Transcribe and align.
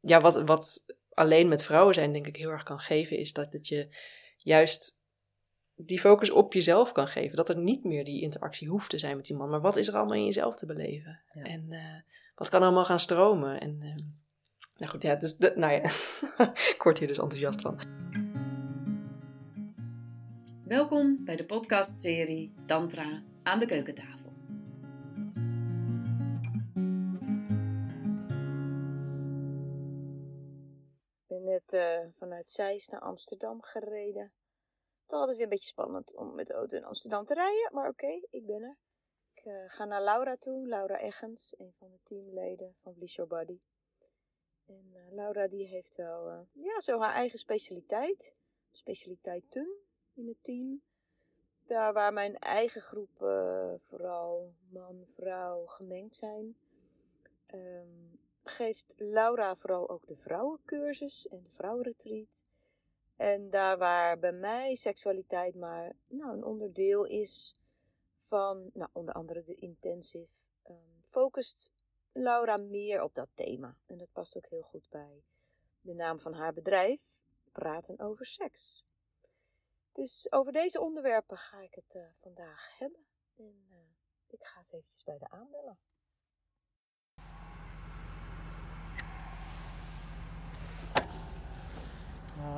ja, 0.00 0.20
wat, 0.20 0.42
wat 0.42 0.84
alleen 1.14 1.48
met 1.48 1.64
vrouwen 1.64 1.94
zijn 1.94 2.12
denk 2.12 2.26
ik 2.26 2.36
heel 2.36 2.50
erg 2.50 2.62
kan 2.62 2.78
geven, 2.78 3.18
is 3.18 3.32
dat 3.32 3.52
het 3.52 3.68
je 3.68 3.88
juist 4.36 4.96
die 5.74 6.00
focus 6.00 6.30
op 6.30 6.52
jezelf 6.52 6.92
kan 6.92 7.08
geven. 7.08 7.36
Dat 7.36 7.48
er 7.48 7.56
niet 7.56 7.84
meer 7.84 8.04
die 8.04 8.22
interactie 8.22 8.68
hoeft 8.68 8.90
te 8.90 8.98
zijn 8.98 9.16
met 9.16 9.26
die 9.26 9.36
man. 9.36 9.48
Maar 9.48 9.60
wat 9.60 9.76
is 9.76 9.88
er 9.88 9.94
allemaal 9.94 10.16
in 10.16 10.24
jezelf 10.24 10.56
te 10.56 10.66
beleven? 10.66 11.20
En 11.32 11.66
uh, 11.68 11.78
wat 12.34 12.48
kan 12.48 12.62
allemaal 12.62 12.84
gaan 12.84 13.00
stromen? 13.00 13.60
En 13.60 13.78
uh, 13.82 13.94
nou 14.76 14.90
goed, 14.90 15.02
ja, 15.02 15.14
dus 15.14 15.36
de, 15.36 15.52
nou 15.56 15.72
ja, 15.72 15.82
ik 16.74 16.80
word 16.82 16.98
hier 16.98 17.08
dus 17.08 17.18
enthousiast 17.18 17.60
van. 17.60 17.78
Welkom 20.64 21.24
bij 21.24 21.36
de 21.36 21.44
podcastserie 21.44 22.54
Tantra 22.66 23.22
aan 23.42 23.58
de 23.58 23.66
keukentafel. 23.66 24.17
Vanuit 32.16 32.50
Zeist 32.50 32.90
naar 32.90 33.00
Amsterdam 33.00 33.62
gereden. 33.62 34.32
Toch 35.06 35.18
altijd 35.18 35.36
weer 35.36 35.44
een 35.44 35.52
beetje 35.52 35.66
spannend 35.66 36.14
om 36.14 36.34
met 36.34 36.46
de 36.46 36.52
auto 36.52 36.76
in 36.76 36.84
Amsterdam 36.84 37.24
te 37.24 37.34
rijden, 37.34 37.68
maar 37.72 37.88
oké, 37.88 38.20
ik 38.30 38.46
ben 38.46 38.62
er. 38.62 38.76
Ik 39.34 39.44
uh, 39.44 39.62
ga 39.66 39.84
naar 39.84 40.02
Laura 40.02 40.36
toe, 40.36 40.66
Laura 40.66 40.98
Eggens, 40.98 41.54
een 41.58 41.72
van 41.78 41.90
de 41.90 41.98
teamleden 42.02 42.76
van 42.82 42.94
Bliss 42.94 43.14
Your 43.14 43.30
Body. 43.30 43.60
En 44.66 44.92
uh, 44.94 45.12
Laura 45.12 45.48
die 45.48 45.66
heeft 45.66 45.96
wel, 45.96 46.46
ja, 46.52 46.80
zo 46.80 47.00
haar 47.00 47.14
eigen 47.14 47.38
specialiteit, 47.38 48.34
specialiteiten 48.70 49.76
in 50.14 50.26
het 50.26 50.42
team 50.42 50.82
daar 51.68 51.92
waar 51.92 52.12
mijn 52.12 52.38
eigen 52.38 52.80
groepen, 52.80 53.80
vooral 53.88 54.54
man, 54.68 55.06
vrouw, 55.14 55.66
gemengd 55.66 56.16
zijn, 56.16 56.56
um, 57.54 58.20
geeft 58.48 58.94
Laura 58.96 59.56
vooral 59.56 59.88
ook 59.88 60.06
de 60.06 60.16
vrouwencursus 60.16 61.28
en 61.28 61.42
de 61.42 61.50
vrouwenretreat. 61.50 62.42
En 63.16 63.50
daar 63.50 63.78
waar 63.78 64.18
bij 64.18 64.32
mij 64.32 64.74
seksualiteit 64.74 65.54
maar 65.54 65.92
nou, 66.06 66.32
een 66.32 66.44
onderdeel 66.44 67.04
is 67.04 67.60
van, 68.26 68.70
nou, 68.74 68.90
onder 68.92 69.14
andere 69.14 69.44
de 69.44 69.54
intensive, 69.54 70.28
um, 70.68 71.04
focust 71.08 71.72
Laura 72.12 72.56
meer 72.56 73.02
op 73.02 73.14
dat 73.14 73.28
thema. 73.34 73.76
En 73.86 73.98
dat 73.98 74.12
past 74.12 74.36
ook 74.36 74.46
heel 74.48 74.62
goed 74.62 74.88
bij 74.90 75.22
de 75.80 75.94
naam 75.94 76.20
van 76.20 76.32
haar 76.32 76.52
bedrijf, 76.52 77.00
Praten 77.52 77.98
over 77.98 78.26
Seks. 78.26 78.84
Dus 79.92 80.32
over 80.32 80.52
deze 80.52 80.80
onderwerpen 80.80 81.36
ga 81.36 81.60
ik 81.60 81.74
het 81.74 81.94
uh, 81.94 82.02
vandaag 82.20 82.78
hebben. 82.78 83.06
En 83.36 83.66
uh, 83.70 83.76
ik 84.26 84.44
ga 84.44 84.58
eens 84.58 84.72
eventjes 84.72 85.04
bij 85.04 85.18
de 85.18 85.28
aanbellen. 85.28 85.78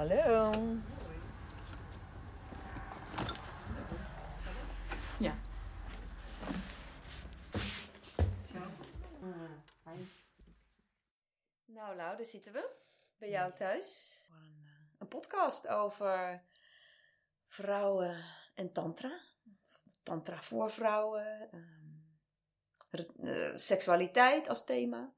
Hallo. 0.00 0.52
Ja. 5.18 5.38
Nou, 11.64 11.96
Lau, 11.96 12.16
daar 12.16 12.24
zitten 12.24 12.52
we. 12.52 12.70
Bij 13.18 13.30
jou 13.30 13.52
thuis. 13.54 14.16
Een, 14.30 14.66
een 14.98 15.08
podcast 15.08 15.68
over 15.68 16.44
vrouwen 17.46 18.24
en 18.54 18.72
tantra. 18.72 19.20
Tantra 20.02 20.42
voor 20.42 20.70
vrouwen. 20.70 21.50
Uh, 23.16 23.56
seksualiteit 23.56 24.48
als 24.48 24.64
thema. 24.64 25.14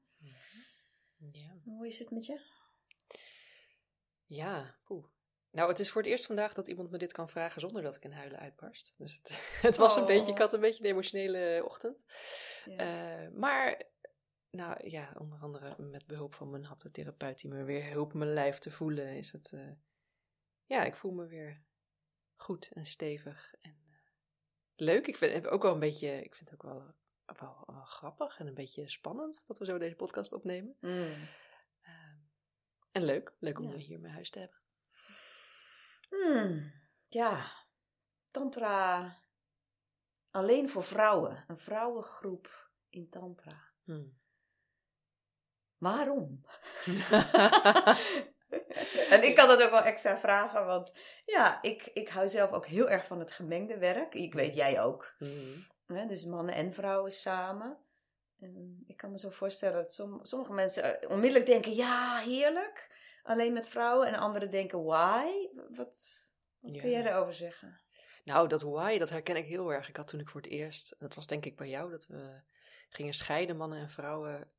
Ja. 1.31 1.59
Hoe 1.63 1.87
is 1.87 1.99
het 1.99 2.11
met 2.11 2.25
je? 2.25 2.52
Ja, 4.33 4.75
poeh. 4.83 5.05
Nou, 5.51 5.69
het 5.69 5.79
is 5.79 5.91
voor 5.91 6.01
het 6.01 6.09
eerst 6.09 6.25
vandaag 6.25 6.53
dat 6.53 6.67
iemand 6.67 6.89
me 6.89 6.97
dit 6.97 7.11
kan 7.11 7.29
vragen 7.29 7.61
zonder 7.61 7.81
dat 7.81 7.95
ik 7.95 8.03
in 8.03 8.11
huilen 8.11 8.39
uitbarst. 8.39 8.93
Dus 8.97 9.15
het, 9.15 9.29
het 9.67 9.77
was 9.77 9.95
een 9.95 10.05
beetje, 10.05 10.31
ik 10.31 10.37
had 10.37 10.53
een 10.53 10.59
beetje 10.59 10.83
een 10.83 10.89
emotionele 10.89 11.61
ochtend. 11.65 12.05
Ja. 12.65 13.21
Uh, 13.23 13.31
maar, 13.33 13.83
nou 14.49 14.89
ja, 14.89 15.15
onder 15.17 15.39
andere 15.39 15.75
met 15.77 16.05
behulp 16.05 16.35
van 16.35 16.49
mijn 16.49 16.65
haptotherapeut 16.65 17.39
die 17.39 17.49
me 17.49 17.63
weer 17.63 17.83
hielp 17.83 18.13
mijn 18.13 18.33
lijf 18.33 18.57
te 18.57 18.71
voelen, 18.71 19.17
is 19.17 19.31
het, 19.31 19.51
uh, 19.51 19.71
ja, 20.65 20.83
ik 20.83 20.95
voel 20.95 21.11
me 21.11 21.27
weer 21.27 21.63
goed 22.35 22.71
en 22.73 22.85
stevig 22.85 23.53
en 23.59 23.77
uh, 23.87 23.95
leuk. 24.75 25.07
Ik 25.07 25.15
vind 25.15 25.33
het 25.33 25.47
ook 25.47 25.61
wel 25.61 25.73
een 25.73 25.79
beetje, 25.79 26.23
ik 26.23 26.35
vind 26.35 26.49
het 26.49 26.53
ook 26.53 26.71
wel, 26.71 26.93
wel, 27.39 27.63
wel, 27.65 27.83
grappig 27.83 28.39
en 28.39 28.47
een 28.47 28.53
beetje 28.53 28.89
spannend 28.89 29.43
dat 29.47 29.59
we 29.59 29.65
zo 29.65 29.77
deze 29.77 29.95
podcast 29.95 30.33
opnemen. 30.33 30.77
Mm. 30.79 31.27
En 32.93 33.03
leuk, 33.03 33.33
leuk 33.39 33.59
om 33.59 33.69
ja. 33.69 33.77
hier 33.77 33.99
mijn 33.99 34.13
huis 34.13 34.29
te 34.29 34.39
hebben. 34.39 34.57
Hmm. 36.09 36.73
Ja, 37.07 37.51
Tantra 38.31 39.17
alleen 40.31 40.69
voor 40.69 40.83
vrouwen, 40.83 41.43
een 41.47 41.57
vrouwengroep 41.57 42.69
in 42.89 43.09
Tantra. 43.09 43.71
Hmm. 43.83 44.17
Waarom? 45.77 46.41
en 49.13 49.23
ik 49.23 49.35
kan 49.35 49.47
dat 49.47 49.63
ook 49.63 49.71
wel 49.71 49.83
extra 49.83 50.17
vragen, 50.17 50.65
want 50.65 50.91
ja, 51.25 51.61
ik, 51.61 51.89
ik 51.93 52.09
hou 52.09 52.27
zelf 52.27 52.51
ook 52.51 52.65
heel 52.65 52.89
erg 52.89 53.05
van 53.05 53.19
het 53.19 53.31
gemengde 53.31 53.77
werk. 53.77 54.13
Ik 54.13 54.33
weet 54.33 54.55
jij 54.55 54.81
ook. 54.81 55.15
Mm. 55.19 56.07
dus 56.07 56.25
mannen 56.25 56.55
en 56.55 56.73
vrouwen 56.73 57.11
samen. 57.11 57.77
En 58.43 58.83
ik 58.87 58.97
kan 58.97 59.11
me 59.11 59.19
zo 59.19 59.29
voorstellen 59.29 59.75
dat 59.75 59.93
sommige 60.21 60.53
mensen 60.53 61.01
eh, 61.01 61.09
onmiddellijk 61.09 61.45
denken, 61.45 61.73
ja, 61.73 62.17
heerlijk. 62.17 62.91
Alleen 63.23 63.53
met 63.53 63.67
vrouwen. 63.67 64.07
En 64.07 64.15
anderen 64.15 64.51
denken, 64.51 64.83
why? 64.83 65.25
Wat, 65.55 66.27
wat 66.59 66.77
kun 66.77 66.89
jij 66.89 67.05
erover 67.05 67.33
zeggen? 67.33 67.81
Nou, 68.23 68.47
dat 68.47 68.61
why, 68.61 68.97
dat 68.97 69.09
herken 69.09 69.35
ik 69.35 69.45
heel 69.45 69.73
erg. 69.73 69.89
Ik 69.89 69.97
had 69.97 70.07
toen 70.07 70.19
ik 70.19 70.29
voor 70.29 70.41
het 70.41 70.49
eerst, 70.49 70.95
dat 70.99 71.13
was 71.13 71.27
denk 71.27 71.45
ik 71.45 71.55
bij 71.55 71.69
jou, 71.69 71.91
dat 71.91 72.07
we 72.07 72.41
gingen 72.89 73.13
scheiden, 73.13 73.57
mannen 73.57 73.79
en 73.79 73.89
vrouwen, 73.89 74.51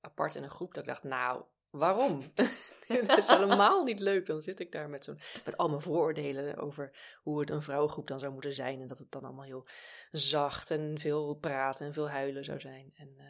apart 0.00 0.34
in 0.34 0.42
een 0.42 0.50
groep. 0.50 0.74
Dat 0.74 0.82
ik 0.82 0.88
dacht, 0.88 1.02
nou, 1.02 1.44
waarom? 1.70 2.22
dat 3.06 3.18
is 3.18 3.28
helemaal 3.28 3.84
niet 3.84 4.00
leuk. 4.00 4.26
Dan 4.26 4.40
zit 4.40 4.60
ik 4.60 4.72
daar 4.72 4.88
met, 4.88 5.04
zo'n, 5.04 5.18
met 5.44 5.56
al 5.56 5.68
mijn 5.68 5.80
vooroordelen 5.80 6.56
over 6.56 6.90
hoe 7.22 7.40
het 7.40 7.50
een 7.50 7.62
vrouwengroep 7.62 8.06
dan 8.06 8.18
zou 8.18 8.32
moeten 8.32 8.52
zijn. 8.52 8.80
En 8.80 8.86
dat 8.86 8.98
het 8.98 9.10
dan 9.10 9.24
allemaal 9.24 9.44
heel 9.44 9.66
zacht 10.10 10.70
en 10.70 10.98
veel 10.98 11.34
praten 11.34 11.86
en 11.86 11.92
veel 11.92 12.10
huilen 12.10 12.44
zou 12.44 12.60
zijn. 12.60 12.92
En 12.94 13.14
uh, 13.18 13.24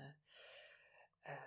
uh, 1.27 1.41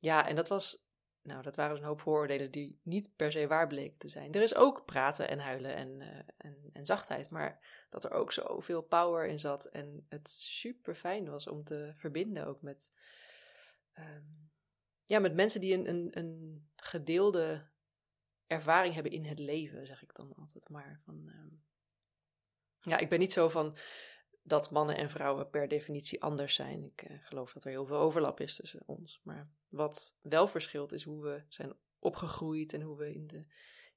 ja, 0.00 0.28
en 0.28 0.36
dat 0.36 0.48
was. 0.48 0.84
Nou, 1.22 1.42
dat 1.42 1.56
waren 1.56 1.70
dus 1.70 1.80
een 1.80 1.88
hoop 1.88 2.00
vooroordelen 2.00 2.50
die 2.50 2.80
niet 2.82 3.16
per 3.16 3.32
se 3.32 3.46
waar 3.46 3.66
bleken 3.66 3.98
te 3.98 4.08
zijn. 4.08 4.32
Er 4.32 4.42
is 4.42 4.54
ook 4.54 4.84
praten 4.84 5.28
en 5.28 5.38
huilen 5.38 5.76
en, 5.76 6.00
uh, 6.00 6.06
en, 6.36 6.70
en 6.72 6.86
zachtheid, 6.86 7.30
maar 7.30 7.86
dat 7.90 8.04
er 8.04 8.10
ook 8.10 8.32
zoveel 8.32 8.82
power 8.82 9.26
in 9.26 9.38
zat. 9.38 9.64
En 9.64 10.06
het 10.08 10.28
super 10.28 10.94
fijn 10.94 11.30
was 11.30 11.48
om 11.48 11.64
te 11.64 11.92
verbinden 11.96 12.46
ook 12.46 12.62
met. 12.62 12.92
Um, 13.98 14.50
ja, 15.06 15.18
met 15.18 15.34
mensen 15.34 15.60
die 15.60 15.74
een, 15.74 15.88
een, 15.88 16.08
een 16.18 16.66
gedeelde 16.76 17.68
ervaring 18.46 18.94
hebben 18.94 19.12
in 19.12 19.24
het 19.24 19.38
leven, 19.38 19.86
zeg 19.86 20.02
ik 20.02 20.14
dan 20.14 20.34
altijd 20.34 20.68
maar. 20.68 21.00
Van, 21.04 21.14
um, 21.28 21.64
ja, 22.80 22.98
ik 22.98 23.08
ben 23.08 23.18
niet 23.18 23.32
zo 23.32 23.48
van 23.48 23.76
dat 24.42 24.70
mannen 24.70 24.96
en 24.96 25.10
vrouwen 25.10 25.50
per 25.50 25.68
definitie 25.68 26.22
anders 26.22 26.54
zijn. 26.54 26.84
Ik 26.84 27.10
uh, 27.10 27.16
geloof 27.22 27.52
dat 27.52 27.64
er 27.64 27.70
heel 27.70 27.86
veel 27.86 27.96
overlap 27.96 28.40
is 28.40 28.54
tussen 28.54 28.82
ons. 28.86 29.20
Maar 29.22 29.50
wat 29.68 30.16
wel 30.20 30.48
verschilt 30.48 30.92
is 30.92 31.04
hoe 31.04 31.22
we 31.22 31.44
zijn 31.48 31.72
opgegroeid 31.98 32.72
en 32.72 32.80
hoe 32.80 32.96
we 32.96 33.14
in 33.14 33.26
de, 33.26 33.46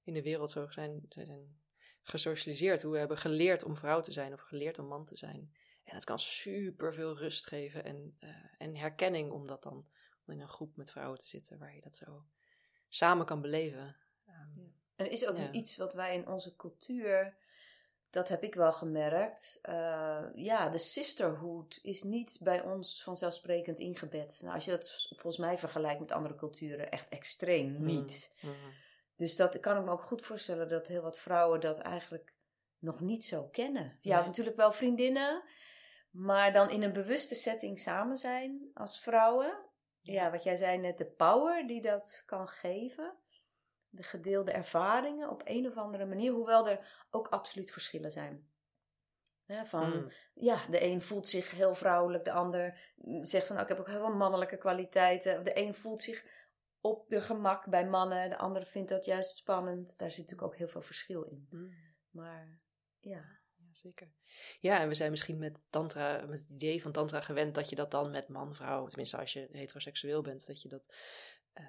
in 0.03 0.13
de 0.13 0.21
wereld 0.21 0.51
zo 0.51 0.67
zijn, 0.69 1.05
zijn 1.09 1.59
gesocialiseerd. 2.01 2.81
Hoe 2.81 2.91
we 2.91 2.97
hebben 2.97 3.17
geleerd 3.17 3.63
om 3.63 3.77
vrouw 3.77 3.99
te 3.99 4.11
zijn 4.11 4.33
of 4.33 4.41
geleerd 4.41 4.79
om 4.79 4.87
man 4.87 5.05
te 5.05 5.17
zijn. 5.17 5.53
En 5.83 5.93
dat 5.93 6.03
kan 6.03 6.19
super 6.19 6.93
veel 6.93 7.17
rust 7.17 7.47
geven 7.47 7.83
en, 7.83 8.17
uh, 8.19 8.29
en 8.57 8.75
herkenning 8.75 9.31
om 9.31 9.47
dat 9.47 9.63
dan 9.63 9.87
in 10.31 10.39
een 10.39 10.49
groep 10.49 10.75
met 10.75 10.91
vrouwen 10.91 11.19
te 11.19 11.27
zitten 11.27 11.59
waar 11.59 11.75
je 11.75 11.81
dat 11.81 11.95
zo 11.95 12.25
samen 12.87 13.25
kan 13.25 13.41
beleven. 13.41 13.95
Um, 14.27 14.51
ja. 14.53 14.69
En 14.95 15.05
er 15.05 15.11
is 15.11 15.27
ook 15.27 15.37
ja. 15.37 15.51
iets 15.51 15.77
wat 15.77 15.93
wij 15.93 16.15
in 16.15 16.27
onze 16.27 16.55
cultuur, 16.55 17.37
dat 18.09 18.27
heb 18.27 18.43
ik 18.43 18.55
wel 18.55 18.73
gemerkt. 18.73 19.59
Uh, 19.69 20.25
ja, 20.33 20.69
de 20.69 20.77
sisterhood 20.77 21.79
is 21.83 22.03
niet 22.03 22.39
bij 22.43 22.61
ons 22.61 23.03
vanzelfsprekend 23.03 23.79
ingebed. 23.79 24.39
Nou, 24.41 24.55
als 24.55 24.65
je 24.65 24.71
dat 24.71 25.07
volgens 25.09 25.37
mij 25.37 25.57
vergelijkt 25.57 25.99
met 25.99 26.11
andere 26.11 26.35
culturen, 26.35 26.91
echt 26.91 27.09
extreem 27.09 27.71
mm. 27.71 27.85
niet. 27.85 28.33
Mm. 28.41 28.53
Dus 29.15 29.35
dat 29.35 29.59
kan 29.59 29.77
ik 29.77 29.83
me 29.83 29.91
ook 29.91 30.03
goed 30.03 30.21
voorstellen 30.21 30.69
dat 30.69 30.87
heel 30.87 31.01
wat 31.01 31.19
vrouwen 31.19 31.59
dat 31.59 31.79
eigenlijk 31.79 32.33
nog 32.79 32.99
niet 32.99 33.25
zo 33.25 33.47
kennen. 33.47 33.97
Ja, 34.01 34.17
nee. 34.17 34.25
natuurlijk 34.25 34.55
wel 34.55 34.71
vriendinnen, 34.71 35.43
maar 36.09 36.53
dan 36.53 36.69
in 36.69 36.83
een 36.83 36.93
bewuste 36.93 37.35
setting 37.35 37.79
samen 37.79 38.17
zijn 38.17 38.71
als 38.73 38.99
vrouwen 38.99 39.68
ja, 40.11 40.31
wat 40.31 40.43
jij 40.43 40.55
zei 40.55 40.77
net, 40.77 40.97
de 40.97 41.05
power 41.05 41.67
die 41.67 41.81
dat 41.81 42.23
kan 42.25 42.47
geven. 42.47 43.17
De 43.89 44.03
gedeelde 44.03 44.51
ervaringen 44.51 45.29
op 45.29 45.41
een 45.45 45.67
of 45.67 45.77
andere 45.77 46.05
manier, 46.05 46.31
hoewel 46.31 46.69
er 46.69 47.05
ook 47.09 47.27
absoluut 47.27 47.71
verschillen 47.71 48.11
zijn. 48.11 48.49
van, 49.63 49.89
mm. 49.89 50.11
ja, 50.33 50.65
de 50.69 50.83
een 50.83 51.01
voelt 51.01 51.27
zich 51.27 51.51
heel 51.51 51.75
vrouwelijk, 51.75 52.25
de 52.25 52.31
ander 52.31 52.93
zegt 53.21 53.47
van, 53.47 53.55
nou, 53.55 53.67
ik 53.67 53.75
heb 53.75 53.79
ook 53.79 53.93
heel 53.93 54.05
veel 54.05 54.15
mannelijke 54.15 54.57
kwaliteiten. 54.57 55.43
De 55.43 55.57
een 55.57 55.73
voelt 55.73 56.01
zich 56.01 56.25
op 56.81 57.09
de 57.09 57.21
gemak 57.21 57.65
bij 57.65 57.87
mannen. 57.87 58.29
De 58.29 58.37
andere 58.37 58.65
vindt 58.65 58.89
dat 58.89 59.05
juist 59.05 59.37
spannend. 59.37 59.97
Daar 59.97 60.11
zit 60.11 60.19
natuurlijk 60.19 60.47
ook 60.47 60.57
heel 60.57 60.67
veel 60.67 60.81
verschil 60.81 61.23
in. 61.23 61.47
Mm. 61.49 61.73
Maar 62.09 62.59
ja. 62.99 63.38
Zeker. 63.79 64.11
Ja, 64.59 64.79
en 64.79 64.87
we 64.87 64.95
zijn 64.95 65.09
misschien 65.09 65.37
met 65.37 65.61
tantra, 65.69 66.25
met 66.25 66.39
het 66.39 66.49
idee 66.49 66.81
van 66.81 66.91
tantra 66.91 67.21
gewend 67.21 67.55
dat 67.55 67.69
je 67.69 67.75
dat 67.75 67.91
dan 67.91 68.11
met 68.11 68.27
man-vrouw, 68.27 68.87
tenminste 68.87 69.17
als 69.17 69.33
je 69.33 69.47
heteroseksueel 69.51 70.21
bent, 70.21 70.47
dat 70.47 70.61
je 70.61 70.69
dat 70.69 70.95
ehm, 71.53 71.67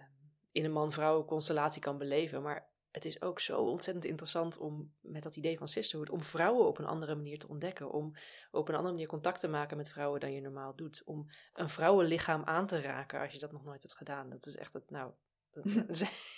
in 0.52 0.64
een 0.64 0.72
man-vrouw 0.72 1.24
constellatie 1.24 1.82
kan 1.82 1.98
beleven. 1.98 2.42
Maar 2.42 2.68
het 2.90 3.04
is 3.04 3.22
ook 3.22 3.40
zo 3.40 3.60
ontzettend 3.62 4.04
interessant 4.04 4.58
om 4.58 4.94
met 5.00 5.22
dat 5.22 5.36
idee 5.36 5.58
van 5.58 5.68
sisterhood, 5.68 6.10
om 6.10 6.22
vrouwen 6.22 6.66
op 6.66 6.78
een 6.78 6.86
andere 6.86 7.14
manier 7.14 7.38
te 7.38 7.48
ontdekken, 7.48 7.90
om 7.90 8.16
op 8.50 8.68
een 8.68 8.74
andere 8.74 8.94
manier 8.94 9.08
contact 9.08 9.40
te 9.40 9.48
maken 9.48 9.76
met 9.76 9.90
vrouwen 9.90 10.20
dan 10.20 10.32
je 10.32 10.40
normaal 10.40 10.76
doet, 10.76 11.02
om 11.04 11.30
een 11.52 11.68
vrouwenlichaam 11.68 12.44
aan 12.44 12.66
te 12.66 12.80
raken 12.80 13.20
als 13.20 13.32
je 13.32 13.38
dat 13.38 13.52
nog 13.52 13.64
nooit 13.64 13.82
hebt 13.82 13.96
gedaan. 13.96 14.30
Dat 14.30 14.46
is 14.46 14.56
echt 14.56 14.72
het, 14.72 14.90
nou, 14.90 15.12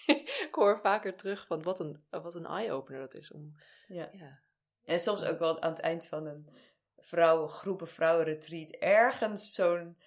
ik 0.47 0.49
hoor 0.51 0.81
vaker 0.81 1.17
terug 1.17 1.47
van 1.47 1.63
wat 1.63 1.81
een, 1.81 2.05
wat 2.11 2.35
een 2.35 2.47
eye-opener 2.47 3.01
dat 3.01 3.15
is. 3.15 3.33
Om, 3.33 3.55
ja. 3.87 4.09
ja. 4.13 4.41
En 4.85 4.99
soms 4.99 5.25
ook 5.25 5.39
wel 5.39 5.63
aan 5.63 5.71
het 5.73 5.81
eind 5.81 6.05
van 6.07 6.27
een 6.27 6.49
vrouwen, 6.99 7.49
groepen 7.51 7.89
vrouwenretreat 7.89 8.71
ergens 8.71 9.55
zo'n 9.55 9.99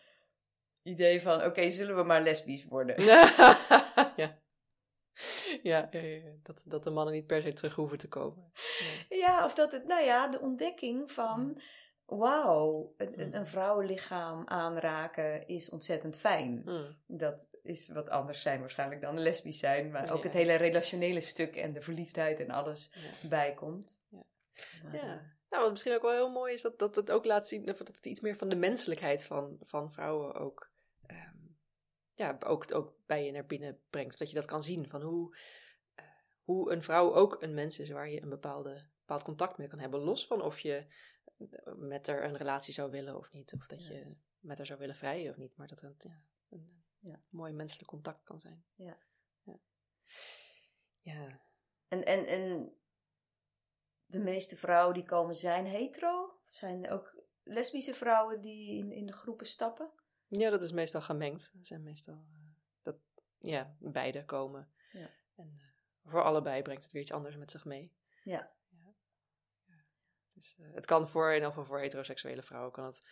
idee 0.84 1.22
van, 1.22 1.44
oké, 1.44 1.70
zullen 1.70 1.96
we 1.96 2.04
maar 2.04 2.22
lesbisch 2.22 2.66
worden? 2.66 3.04
ja. 4.16 4.40
Ja, 5.64 5.90
Dat, 6.44 6.62
dat 6.66 6.84
de 6.84 6.90
mannen 6.90 7.14
niet 7.14 7.26
per 7.28 7.42
se 7.42 7.54
terug 7.54 7.76
hoeven 7.76 7.98
te 7.98 8.08
komen. 8.08 8.52
Ja, 9.10 9.16
ja 9.18 9.46
of 9.46 9.54
dat 9.54 9.72
het, 9.72 9.86
nou 9.88 10.04
ja, 10.04 10.28
de 10.28 10.40
ontdekking 10.40 11.12
van, 11.12 11.62
wauw, 12.06 12.94
een, 12.98 13.14
Mm. 13.28 13.34
een 13.34 13.48
vrouwenlichaam 13.48 14.48
aanraken 14.48 15.48
is 15.48 15.70
ontzettend 15.70 16.18
fijn. 16.18 16.62
Mm. 16.66 16.98
Dat 17.08 17.50
is 17.64 17.88
wat 17.90 18.10
anders 18.10 18.42
zijn 18.42 18.60
waarschijnlijk 18.60 19.02
dan 19.02 19.20
lesbisch 19.20 19.60
zijn, 19.60 19.92
maar 19.92 20.12
ook 20.12 20.18
Ja. 20.18 20.24
het 20.24 20.34
hele 20.34 20.56
relationele 20.56 21.22
stuk 21.22 21.56
en 21.56 21.74
de 21.74 21.82
verliefdheid 21.82 22.40
en 22.40 22.50
alles 22.52 22.90
Ja. 22.94 23.28
bijkomt. 23.30 24.00
Ja. 24.10 24.24
Ja. 24.92 25.34
Nou, 25.50 25.64
wat 25.64 25.70
misschien 25.72 25.94
ook 25.94 26.02
wel 26.02 26.12
heel 26.12 26.32
mooi 26.32 26.54
is 26.54 26.62
dat, 26.62 26.80
dat 26.80 26.96
het 26.96 27.12
ook 27.12 27.26
laat 27.26 27.48
zien, 27.48 27.66
dat 27.66 27.78
het 27.78 28.06
iets 28.06 28.22
meer 28.22 28.38
van 28.38 28.50
de 28.50 28.56
menselijkheid 28.56 29.26
van, 29.26 29.58
van 29.62 29.92
vrouwen 29.92 30.34
ook, 30.34 30.72
ehm, 31.06 31.38
ja, 32.14 32.38
ook, 32.46 32.74
ook 32.74 32.94
bij 33.06 33.26
je 33.26 33.32
naar 33.32 33.46
binnen 33.46 33.82
brengt. 33.90 34.20
Dat 34.20 34.30
je 34.30 34.36
dat 34.36 34.46
kan 34.46 34.64
zien 34.64 34.90
van 34.90 35.02
hoe, 35.02 35.38
eh, 35.96 36.06
hoe 36.44 36.72
een 36.72 36.84
vrouw 36.84 37.14
ook 37.14 37.42
een 37.42 37.54
mens 37.54 37.80
is 37.80 37.90
waar 37.90 38.10
je 38.10 38.22
een 38.22 38.30
bepaalde, 38.30 38.90
bepaald 39.00 39.24
contact 39.24 39.58
mee 39.58 39.68
kan 39.68 39.80
hebben. 39.80 40.00
Los 40.00 40.28
van 40.28 40.42
of 40.42 40.60
je 40.60 40.88
eh, 41.38 41.74
met 41.76 42.08
haar 42.08 42.24
een 42.24 42.38
relatie 42.38 42.74
zou 42.74 42.92
willen 42.92 43.18
of 43.18 43.32
niet. 43.32 43.54
Of 43.54 43.68
dat 43.68 43.86
Ja. 43.86 43.94
je 43.94 44.16
met 44.40 44.58
haar 44.58 44.66
zou 44.66 44.80
willen 44.80 44.96
vrijen 44.96 45.32
of 45.32 45.38
niet. 45.38 45.58
Maar 45.58 45.68
dat 45.68 45.82
het 45.82 46.04
ja, 46.04 46.24
een 46.50 46.84
Ja. 47.00 47.20
mooi 47.30 47.54
menselijk 47.54 47.90
contact 47.90 48.24
kan 48.24 48.40
zijn. 48.40 48.66
Ja. 48.76 48.98
Ja. 49.44 49.60
ja. 51.00 51.42
En, 51.88 52.06
en, 52.06 52.26
en 52.26 52.74
de 54.06 54.20
meeste 54.20 54.58
vrouwen 54.58 54.94
die 54.94 55.06
komen 55.06 55.36
zijn 55.36 55.66
hetero? 55.66 56.24
Of 56.24 56.56
zijn 56.56 56.86
er 56.86 56.92
ook 56.92 57.16
lesbische 57.44 57.94
vrouwen 57.94 58.42
die 58.42 58.78
in, 58.78 58.92
in 58.92 59.06
de 59.06 59.14
groepen 59.14 59.48
stappen? 59.48 59.92
Ja, 60.28 60.50
dat 60.50 60.62
is 60.62 60.72
meestal 60.72 61.02
gemengd. 61.02 61.52
Dat 61.54 61.66
zijn 61.66 61.84
meestal 61.84 62.14
eh, 62.14 62.40
dat, 62.82 62.96
ja, 63.38 63.76
beide 63.80 64.26
komen. 64.26 64.72
Ja. 64.92 65.10
En 65.36 65.58
eh, 65.60 66.12
voor 66.12 66.24
allebei 66.24 66.62
brengt 66.62 66.84
het 66.84 66.92
weer 66.92 67.02
iets 67.02 67.12
anders 67.12 67.36
met 67.36 67.52
zich 67.52 67.66
mee. 67.66 67.94
Ja. 68.24 68.52
ja. 68.70 68.96
ja. 69.66 69.86
Dus, 70.34 70.56
het 70.58 70.86
kan 70.86 71.08
voor, 71.08 71.28
in 71.28 71.34
ieder 71.34 71.50
geval 71.50 71.66
voor 71.66 71.80
heteroseksuele 71.80 72.44
vrouwen, 72.44 72.72
kan 72.72 72.86
het 72.86 73.04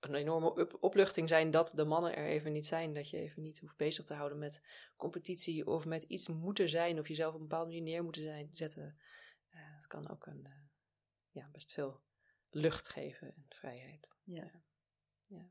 een 0.00 0.14
enorme 0.14 0.78
opluchting 0.80 1.28
zijn 1.28 1.50
dat 1.50 1.72
de 1.74 1.84
mannen 1.84 2.16
er 2.16 2.26
even 2.26 2.52
niet 2.52 2.66
zijn. 2.66 2.94
Dat 2.94 3.10
je 3.10 3.16
even 3.16 3.42
niet 3.42 3.58
hoeft 3.58 3.76
bezig 3.76 4.04
te 4.04 4.14
houden 4.14 4.38
met 4.38 4.62
competitie 4.96 5.66
of 5.66 5.84
met 5.84 6.04
iets 6.04 6.28
moeten 6.28 6.68
zijn 6.68 6.98
of 6.98 7.08
jezelf 7.08 7.34
op 7.34 7.40
een 7.40 7.48
bepaalde 7.48 7.70
manier 7.70 7.82
neer 7.82 8.04
moeten 8.04 8.22
zijn, 8.22 8.48
zetten. 8.50 8.98
Het 9.76 9.86
kan 9.86 10.10
ook 10.10 10.26
een, 10.26 10.46
eh, 10.46 10.52
ja, 11.30 11.48
best 11.52 11.72
veel 11.72 12.02
lucht 12.50 12.88
geven 12.88 13.26
en 13.26 13.46
vrijheid. 13.48 14.12
Ja. 14.24 14.50
Ja. 15.28 15.50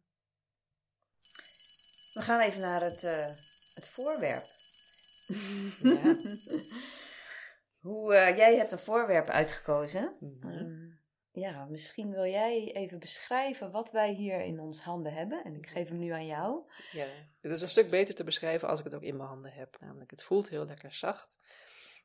We 2.14 2.22
gaan 2.22 2.40
even 2.40 2.62
naar 2.62 2.82
het, 2.82 3.04
eh, 3.04 3.36
het 3.74 3.88
voorwerp. 3.88 4.46
Ja. 5.82 6.16
Hoe, 7.86 8.16
eh, 8.16 8.38
jij 8.38 8.56
hebt 8.56 8.72
een 8.72 8.80
voorwerp 8.80 9.28
uitgekozen. 9.28 10.16
Mhm. 10.20 10.94
Ja, 11.32 11.66
misschien 11.66 12.12
wil 12.12 12.26
jij 12.26 12.74
even 12.74 13.00
beschrijven 13.00 13.72
wat 13.72 13.92
wij 13.92 14.14
hier 14.14 14.42
in 14.42 14.60
ons 14.60 14.82
handen 14.82 15.14
hebben. 15.14 15.44
En 15.44 15.56
ik 15.56 15.68
geef 15.68 15.88
hem 15.88 15.98
nu 15.98 16.10
aan 16.10 16.26
jou. 16.26 16.72
Ja, 16.92 17.08
dit 17.42 17.52
is 17.52 17.62
een 17.62 17.70
stuk 17.70 17.90
beter 17.90 18.16
te 18.16 18.24
beschrijven 18.24 18.68
als 18.68 18.80
ik 18.80 18.86
het 18.86 18.96
ook 18.96 19.02
in 19.02 19.18
mijn 19.18 19.30
handen 19.30 19.52
heb. 19.52 19.78
Namelijk, 19.80 20.12
het 20.12 20.24
voelt 20.24 20.50
heel 20.50 20.66
lekker 20.66 20.94
zacht. 20.94 21.40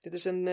Dit 0.01 0.15
is 0.15 0.25
een, 0.25 0.47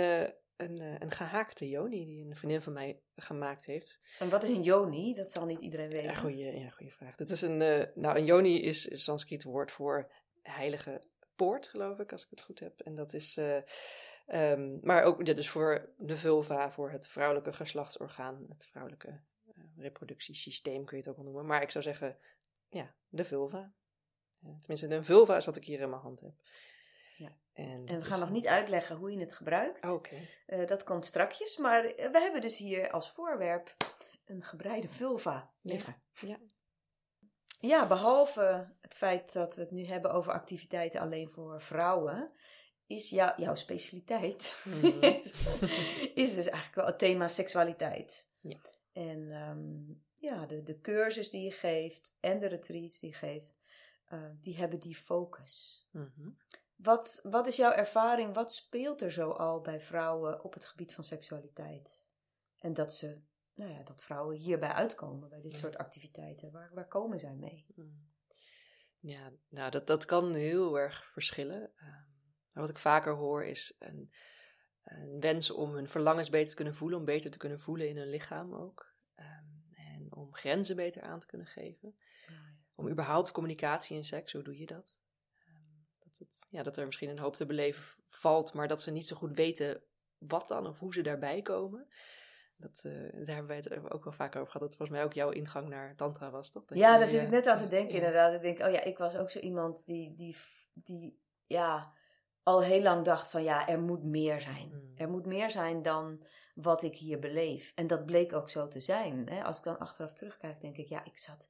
een, 0.58 0.82
eh, 0.82 1.00
een 1.00 1.12
gehaakte 1.12 1.70
joni 1.70 2.06
die 2.06 2.26
een 2.26 2.36
vriendin 2.36 2.62
van 2.62 2.74
mij 2.74 3.02
gemaakt 3.16 3.66
heeft. 3.66 4.00
En 4.20 4.30
wat 4.30 4.44
is 4.44 4.50
een 4.50 4.64
yoni? 4.64 5.14
Dat 5.14 5.32
zal 5.32 5.46
niet 5.46 5.62
iedereen 5.62 5.90
weten. 5.90 6.12
Ja, 6.12 6.16
goeie, 6.16 6.60
ja, 6.60 6.70
goeie 6.70 6.94
vraag. 6.94 7.16
Dit 7.16 7.30
is 7.30 7.42
een, 7.42 7.62
eh, 7.62 7.86
nou, 7.96 8.18
een 8.18 8.26
joni 8.26 8.62
is 8.62 8.92
een 8.92 9.00
Sanskriet 9.00 9.44
woord 9.44 9.72
voor 9.72 10.12
heilige 10.42 11.02
poort, 11.36 11.68
geloof 11.68 12.00
ik, 12.00 12.12
als 12.12 12.24
ik 12.24 12.30
het 12.30 12.42
goed 12.42 12.60
heb. 12.60 12.80
En 12.80 12.96
dat 12.96 13.14
is, 13.14 13.38
eh, 13.38 13.62
ehm, 14.26 14.78
maar 14.82 15.04
ook, 15.04 15.26
dit 15.26 15.38
is 15.38 15.50
voor 15.50 15.94
de 15.98 16.18
vulva, 16.18 16.72
voor 16.72 16.92
het 16.92 17.08
vrouwelijke 17.08 17.54
geslachtsorgaan, 17.54 18.46
het 18.50 18.66
vrouwelijke 18.66 19.20
reproductiesysteem 19.76 20.86
kun 20.86 20.98
je 20.98 21.04
het 21.04 21.12
ook 21.12 21.16
wel 21.16 21.26
noemen. 21.26 21.46
Maar 21.46 21.62
ik 21.62 21.72
zou 21.72 21.84
zeggen, 21.84 22.18
ja, 22.70 22.94
de 23.10 23.26
vulva. 23.26 23.74
Tenminste, 24.60 24.96
een 24.96 25.06
vulva 25.06 25.36
is 25.36 25.46
wat 25.46 25.58
ik 25.58 25.66
hier 25.66 25.80
in 25.80 25.90
mijn 25.90 26.02
hand 26.02 26.20
heb. 26.20 26.34
Ja. 27.18 27.38
En, 27.54 27.86
we 27.86 28.02
gaan 28.02 28.20
nog 28.20 28.28
een- 28.28 28.34
niet 28.34 28.48
uitleggen 28.48 28.96
hoe 28.96 29.12
je 29.12 29.20
het 29.20 29.34
gebruikt. 29.34 29.84
Oh, 29.84 29.92
Oké. 29.92 30.28
Eh, 30.46 30.68
dat 30.68 30.84
komt 30.84 31.06
strakjes. 31.06 31.58
Maar 31.58 31.86
eh, 31.86 32.12
we 32.12 32.20
hebben 32.20 32.42
dus 32.42 32.58
hier 32.58 32.92
als 32.92 33.12
voorwerp 33.12 33.76
een 34.26 34.44
gebreide 34.44 34.88
vulva 34.90 35.52
liggen. 35.62 36.02
Ja. 36.14 36.38
Ja, 37.60 37.88
behalve 37.88 38.76
het 38.82 38.94
feit 38.96 39.34
dat 39.34 39.56
we 39.56 39.62
het 39.62 39.72
nu 39.72 39.86
hebben 39.86 40.12
over 40.12 40.32
activiteiten 40.34 41.00
alleen 41.00 41.30
voor 41.30 41.62
vrouwen, 41.62 42.32
is 42.86 43.10
jou, 43.10 43.42
jouw 43.42 43.56
specialiteit. 43.56 44.56
Mhm. 44.64 44.86
is 46.24 46.36
dus 46.36 46.48
eigenlijk 46.48 46.76
wel 46.76 46.86
het 46.86 47.00
thema 47.00 47.28
seksualiteit. 47.28 48.28
Ja. 48.42 48.60
En 48.94 49.32
ehm, 49.32 49.94
ja, 50.14 50.46
de, 50.46 50.64
de 50.64 50.80
cursus 50.80 51.30
die 51.30 51.44
je 51.44 51.52
geeft 51.52 52.16
en 52.20 52.40
de 52.40 52.48
retreats 52.48 53.00
die 53.00 53.10
je 53.10 53.16
geeft, 53.16 53.56
eh, 54.06 54.30
die 54.42 54.58
hebben 54.58 54.80
die 54.80 54.96
focus. 54.96 55.88
Mhm. 55.92 56.30
Wat, 56.78 57.20
wat 57.24 57.48
is 57.48 57.56
jouw 57.56 57.72
ervaring? 57.72 58.34
Wat 58.34 58.54
speelt 58.54 59.02
er 59.02 59.12
zo 59.12 59.30
al 59.32 59.62
bij 59.62 59.82
vrouwen 59.82 60.44
op 60.44 60.54
het 60.54 60.66
gebied 60.66 60.94
van 60.94 61.04
seksualiteit? 61.04 62.02
En 62.58 62.74
dat 62.74 62.94
ze, 62.94 63.22
nou 63.54 63.72
ja, 63.72 63.84
dat 63.84 64.04
vrouwen 64.04 64.36
hierbij 64.38 64.72
uitkomen 64.72 65.30
bij 65.30 65.42
dit 65.42 65.52
Ja. 65.52 65.58
soort 65.58 65.78
activiteiten. 65.78 66.52
Waar, 66.52 66.72
waar 66.74 66.88
komen 66.88 67.20
zij 67.20 67.36
mee? 67.36 67.66
Mm. 67.76 68.06
Ja, 69.00 69.32
nou, 69.50 69.72
dat, 69.72 69.88
dat 69.88 70.06
kan 70.06 70.34
heel 70.34 70.80
erg 70.80 71.06
verschillen. 71.12 71.72
Ehm, 71.76 72.04
wat 72.54 72.70
ik 72.70 72.78
vaker 72.78 73.14
hoor 73.16 73.46
is 73.46 73.76
een, 73.80 74.12
een 74.84 75.20
wens 75.20 75.52
om 75.52 75.74
hun 75.74 75.88
verlangens 75.90 76.30
beter 76.30 76.50
te 76.50 76.56
kunnen 76.56 76.76
voelen, 76.76 77.00
om 77.00 77.06
beter 77.06 77.32
te 77.32 77.38
kunnen 77.38 77.60
voelen 77.60 77.90
in 77.90 77.98
hun 77.98 78.10
lichaam 78.10 78.54
ook. 78.54 78.94
Ehm, 79.16 79.74
en 79.74 80.16
om 80.16 80.34
grenzen 80.34 80.76
beter 80.76 81.02
aan 81.02 81.20
te 81.20 81.28
kunnen 81.28 81.48
geven. 81.48 81.96
Om 82.76 82.90
überhaupt 82.90 83.32
communicatie 83.32 83.98
en 83.98 84.06
seks, 84.06 84.34
hoe 84.34 84.44
doe 84.44 84.58
je 84.58 84.66
dat? 84.66 85.00
Dat, 86.18 86.46
ja, 86.50 86.64
dat 86.64 86.78
er 86.78 86.86
misschien 86.86 87.10
een 87.10 87.20
hoop 87.20 87.36
te 87.36 87.46
beleven 87.46 87.84
valt, 88.06 88.54
maar 88.54 88.68
dat 88.68 88.82
ze 88.82 88.92
niet 88.92 89.08
zo 89.08 89.16
goed 89.16 89.36
weten 89.36 89.82
wat 90.18 90.48
dan 90.48 90.68
of 90.68 90.80
hoe 90.80 90.94
ze 90.94 91.02
daarbij 91.02 91.42
komen. 91.42 91.88
Dat, 92.60 92.82
eh, 92.86 92.92
daar 92.94 93.36
hebben 93.36 93.48
wij 93.48 93.56
het 93.56 93.92
ook 93.92 94.04
wel 94.04 94.14
vaker 94.14 94.40
over 94.42 94.52
gehad. 94.52 94.68
Dat 94.68 94.78
volgens 94.78 94.98
mij 94.98 95.06
ook 95.08 95.14
jouw 95.14 95.30
ingang 95.30 95.68
naar 95.70 95.96
Tantra 95.96 96.30
was, 96.30 96.50
toch? 96.52 96.66
Dat 96.66 96.78
Ja, 96.78 96.92
je- 96.94 96.98
daar 96.98 97.08
zit 97.08 97.22
ik 97.22 97.30
net 97.30 97.48
aan 97.48 97.60
te 97.60 97.68
denken 97.68 97.90
ja. 97.92 97.96
inderdaad. 97.98 98.34
Ik 98.34 98.42
denk, 98.42 98.60
oh 98.60 98.72
ja, 98.72 98.84
ik 98.84 98.98
was 98.98 99.16
ook 99.18 99.30
zo 99.32 99.40
iemand 99.40 99.86
die, 99.86 100.16
die, 100.16 100.36
die 100.74 101.20
ja, 101.46 101.94
al 102.44 102.62
heel 102.64 102.82
lang 102.82 103.06
dacht 103.06 103.30
van 103.30 103.44
ja, 103.44 103.68
er 103.68 103.80
moet 103.80 104.04
meer 104.04 104.42
zijn. 104.42 104.70
Mm. 104.74 104.92
Er 104.96 105.10
moet 105.10 105.26
meer 105.26 105.52
zijn 105.52 105.82
dan 105.82 106.24
wat 106.56 106.84
ik 106.84 106.96
hier 106.96 107.20
beleef. 107.20 107.72
En 107.76 107.88
dat 107.88 108.06
bleek 108.06 108.34
ook 108.34 108.50
zo 108.50 108.68
te 108.68 108.80
zijn. 108.80 109.30
Hè? 109.30 109.44
Als 109.44 109.58
ik 109.58 109.64
dan 109.64 109.80
achteraf 109.80 110.14
terugkijk, 110.14 110.62
denk 110.62 110.78
ik, 110.78 110.88
ja, 110.88 111.06
ik 111.06 111.18
zat 111.18 111.50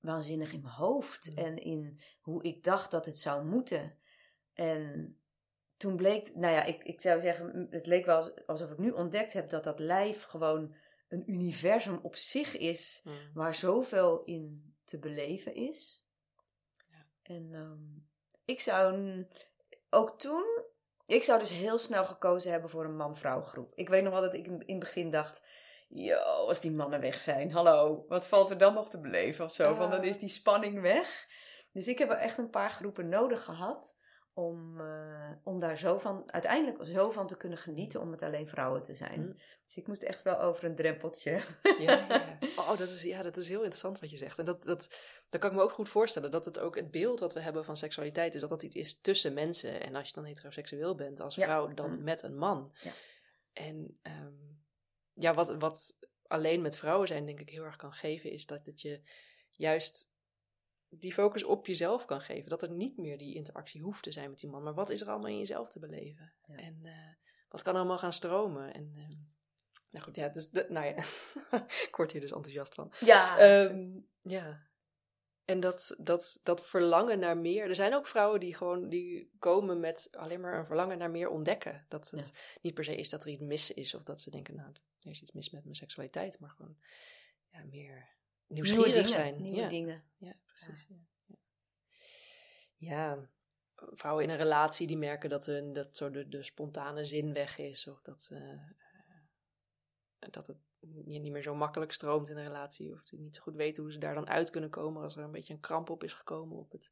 waanzinnig 0.00 0.52
in 0.52 0.60
mijn 0.62 0.74
hoofd. 0.74 1.30
Mm. 1.30 1.36
En 1.38 1.58
in 1.58 2.00
hoe 2.20 2.42
ik 2.42 2.64
dacht 2.64 2.90
dat 2.90 3.06
het 3.06 3.18
zou 3.18 3.44
moeten. 3.44 3.98
En 4.52 5.18
toen 5.76 5.96
bleek, 5.96 6.34
nou 6.34 6.54
ja, 6.54 6.64
ik, 6.64 6.84
ik 6.84 7.00
zou 7.00 7.20
zeggen, 7.20 7.66
het 7.70 7.86
leek 7.86 8.04
wel 8.06 8.16
als- 8.16 8.46
alsof 8.46 8.70
ik 8.70 8.78
nu 8.78 8.90
ontdekt 8.90 9.32
heb 9.32 9.48
dat 9.48 9.64
dat 9.64 9.78
lijf 9.78 10.22
gewoon 10.22 10.74
een 11.08 11.30
universum 11.30 11.98
op 12.02 12.16
zich 12.16 12.56
is 12.56 13.00
Mm. 13.04 13.14
waar 13.34 13.54
zoveel 13.54 14.24
in 14.24 14.74
te 14.84 14.98
beleven 14.98 15.54
is. 15.54 16.04
Ja. 16.90 17.06
En 17.22 17.54
ehm, 17.54 17.84
ik 18.44 18.60
zou 18.60 19.24
ook 19.90 20.18
toen, 20.18 20.44
ik 21.06 21.22
zou 21.22 21.38
dus 21.38 21.50
heel 21.50 21.78
snel 21.78 22.04
gekozen 22.04 22.50
hebben 22.50 22.70
voor 22.70 22.84
een 22.84 22.96
man-vrouw 22.96 23.42
groep. 23.42 23.72
Ik 23.74 23.88
weet 23.88 24.02
nog 24.02 24.12
wel 24.12 24.22
dat 24.22 24.34
ik 24.34 24.46
in, 24.46 24.52
in 24.66 24.74
het 24.74 24.84
begin 24.84 25.10
dacht, 25.10 25.42
yo, 25.88 26.18
als 26.18 26.60
die 26.60 26.72
mannen 26.72 27.00
weg 27.00 27.20
zijn, 27.20 27.52
hallo, 27.52 28.04
wat 28.08 28.26
valt 28.26 28.50
er 28.50 28.58
dan 28.58 28.74
nog 28.74 28.90
te 28.90 29.00
beleven 29.00 29.44
of 29.44 29.52
zo? 29.52 29.74
Van 29.74 29.90
dan 29.90 30.04
is 30.04 30.18
die 30.18 30.28
spanning 30.28 30.80
weg. 30.80 31.26
Dus 31.72 31.88
ik 31.88 31.98
heb 31.98 32.08
wel 32.08 32.16
echt 32.16 32.38
een 32.38 32.50
paar 32.50 32.70
groepen 32.70 33.08
nodig 33.08 33.44
gehad 33.44 33.96
om, 34.36 34.80
uh, 34.80 35.30
om 35.44 35.58
daar 35.58 35.78
zo 35.78 35.98
van, 35.98 36.32
uiteindelijk 36.32 36.84
zo 36.84 37.10
van 37.10 37.26
te 37.26 37.36
kunnen 37.36 37.58
genieten 37.58 38.00
om 38.00 38.10
met 38.10 38.22
alleen 38.22 38.48
vrouwen 38.48 38.82
te 38.82 38.94
zijn. 38.94 39.20
Mm. 39.20 39.36
Dus 39.64 39.76
ik 39.76 39.86
moest 39.86 40.02
echt 40.02 40.22
wel 40.22 40.40
over 40.40 40.64
een 40.64 40.74
drempeltje. 40.74 41.42
Ja, 41.78 42.06
ja. 42.08 42.38
Oh, 42.56 42.68
dat 42.68 42.88
is, 42.88 43.02
ja, 43.02 43.22
dat 43.22 43.36
is 43.36 43.48
heel 43.48 43.58
interessant 43.58 44.00
wat 44.00 44.10
je 44.10 44.16
zegt. 44.16 44.38
En 44.38 44.44
dat, 44.44 44.62
dat, 44.62 44.98
dat 45.28 45.40
kan 45.40 45.50
ik 45.50 45.56
me 45.56 45.62
ook 45.62 45.72
goed 45.72 45.88
voorstellen. 45.88 46.30
Dat 46.30 46.44
het 46.44 46.58
ook 46.58 46.76
het 46.76 46.90
beeld 46.90 47.20
wat 47.20 47.34
we 47.34 47.40
hebben 47.40 47.64
van 47.64 47.76
seksualiteit 47.76 48.34
is 48.34 48.40
dat 48.40 48.50
dat 48.50 48.62
iets 48.62 48.74
is 48.74 49.00
tussen 49.00 49.34
mensen. 49.34 49.80
En 49.80 49.94
als 49.94 50.08
je 50.08 50.14
dan 50.14 50.24
heteroseksueel 50.24 50.94
bent 50.94 51.20
als 51.20 51.34
vrouw, 51.34 51.74
dan 51.74 51.90
mm. 51.90 52.02
met 52.04 52.22
een 52.22 52.36
man. 52.36 52.72
Ja. 52.82 52.92
En 53.52 53.98
um, 54.02 54.64
ja, 55.18 55.34
wat, 55.34 55.54
wat 55.54 55.96
alleen 56.26 56.62
met 56.62 56.76
vrouwen 56.76 57.08
zijn 57.08 57.26
denk 57.26 57.40
ik 57.40 57.50
heel 57.50 57.64
erg 57.64 57.76
kan 57.76 57.92
geven, 57.92 58.30
is 58.30 58.46
dat 58.46 58.66
het 58.66 58.80
je 58.80 59.00
juist 59.50 60.10
die 60.88 61.12
focus 61.12 61.44
op 61.44 61.66
jezelf 61.66 62.04
kan 62.04 62.20
geven. 62.20 62.50
Dat 62.50 62.62
er 62.62 62.70
niet 62.70 62.96
meer 62.96 63.18
die 63.18 63.34
interactie 63.34 63.82
hoeft 63.82 64.02
te 64.02 64.12
zijn 64.12 64.30
met 64.30 64.38
die 64.38 64.50
man. 64.50 64.62
Maar 64.62 64.74
wat 64.74 64.90
is 64.90 65.00
er 65.00 65.08
allemaal 65.08 65.30
in 65.30 65.38
jezelf 65.38 65.70
te 65.70 65.78
beleven? 65.78 66.32
En 66.46 66.80
uh, 66.82 66.92
wat 67.48 67.62
kan 67.62 67.74
allemaal 67.74 67.98
gaan 67.98 68.12
stromen? 68.12 68.74
En, 68.74 68.92
uh, 68.96 69.08
nou 69.90 70.04
goed, 70.04 70.16
ja, 70.16 70.28
dus, 70.28 70.50
de, 70.50 70.66
nou 70.68 70.86
ja, 70.86 70.96
ik 71.88 71.96
word 71.96 72.12
hier 72.12 72.20
dus 72.20 72.32
enthousiast 72.32 72.74
van. 72.74 72.92
Ja. 73.00 73.40
Um, 73.62 74.08
ja. 74.22 74.66
En 75.46 75.60
dat, 75.60 75.94
dat, 75.98 76.40
dat 76.42 76.66
verlangen 76.66 77.18
naar 77.18 77.36
meer. 77.38 77.68
Er 77.68 77.74
zijn 77.74 77.94
ook 77.94 78.06
vrouwen 78.06 78.40
die 78.40 78.54
gewoon 78.54 78.88
die 78.88 79.30
komen 79.38 79.80
met 79.80 80.08
alleen 80.12 80.40
maar 80.40 80.58
een 80.58 80.66
verlangen 80.66 80.98
naar 80.98 81.10
meer 81.10 81.28
ontdekken. 81.28 81.84
Dat 81.88 82.10
het 82.10 82.56
niet 82.62 82.74
per 82.74 82.84
se 82.84 82.96
is 82.96 83.08
dat 83.08 83.24
er 83.24 83.30
iets 83.30 83.40
mis 83.40 83.70
is 83.70 83.94
of 83.94 84.02
dat 84.02 84.20
ze 84.20 84.30
denken, 84.30 84.54
nou, 84.54 84.68
er 85.00 85.10
is 85.10 85.22
iets 85.22 85.32
mis 85.32 85.50
met 85.50 85.62
mijn 85.62 85.76
seksualiteit, 85.76 86.40
maar 86.40 86.50
gewoon 86.50 86.76
ja, 87.50 87.64
meer 87.64 88.08
nieuwsgierig 88.46 88.92
nieuwe 88.92 89.08
zijn. 89.08 89.42
Nieuwe 89.42 89.60
ja. 89.60 89.68
dingen. 89.68 90.04
Ja, 90.16 90.36
precies. 90.44 90.86
Ja. 91.26 91.36
ja. 92.76 93.28
vrouwen 93.74 94.24
in 94.24 94.30
een 94.30 94.36
relatie 94.36 94.86
die 94.86 94.98
merken 94.98 95.30
dat, 95.30 95.46
hun, 95.46 95.72
dat 95.72 95.96
zo 95.96 96.10
de, 96.10 96.28
de 96.28 96.42
spontane 96.42 97.04
zin 97.04 97.32
weg 97.32 97.58
is. 97.58 97.86
Of 97.86 98.02
dat, 98.02 98.28
uh, 98.32 98.62
dat 100.18 100.46
het 100.46 100.58
je 100.80 101.18
niet 101.18 101.32
meer 101.32 101.42
zo 101.42 101.54
makkelijk 101.54 101.92
stroomt 101.92 102.28
in 102.28 102.36
een 102.36 102.46
relatie. 102.46 102.92
Of 102.92 103.02
die 103.02 103.20
niet 103.20 103.36
zo 103.36 103.42
goed 103.42 103.56
weten 103.56 103.82
hoe 103.82 103.92
ze 103.92 103.98
daar 103.98 104.14
dan 104.14 104.28
uit 104.28 104.50
kunnen 104.50 104.70
komen 104.70 105.02
als 105.02 105.16
er 105.16 105.22
een 105.22 105.30
beetje 105.30 105.54
een 105.54 105.60
kramp 105.60 105.90
op 105.90 106.04
is 106.04 106.12
gekomen 106.12 106.56
op 106.56 106.72
het 106.72 106.90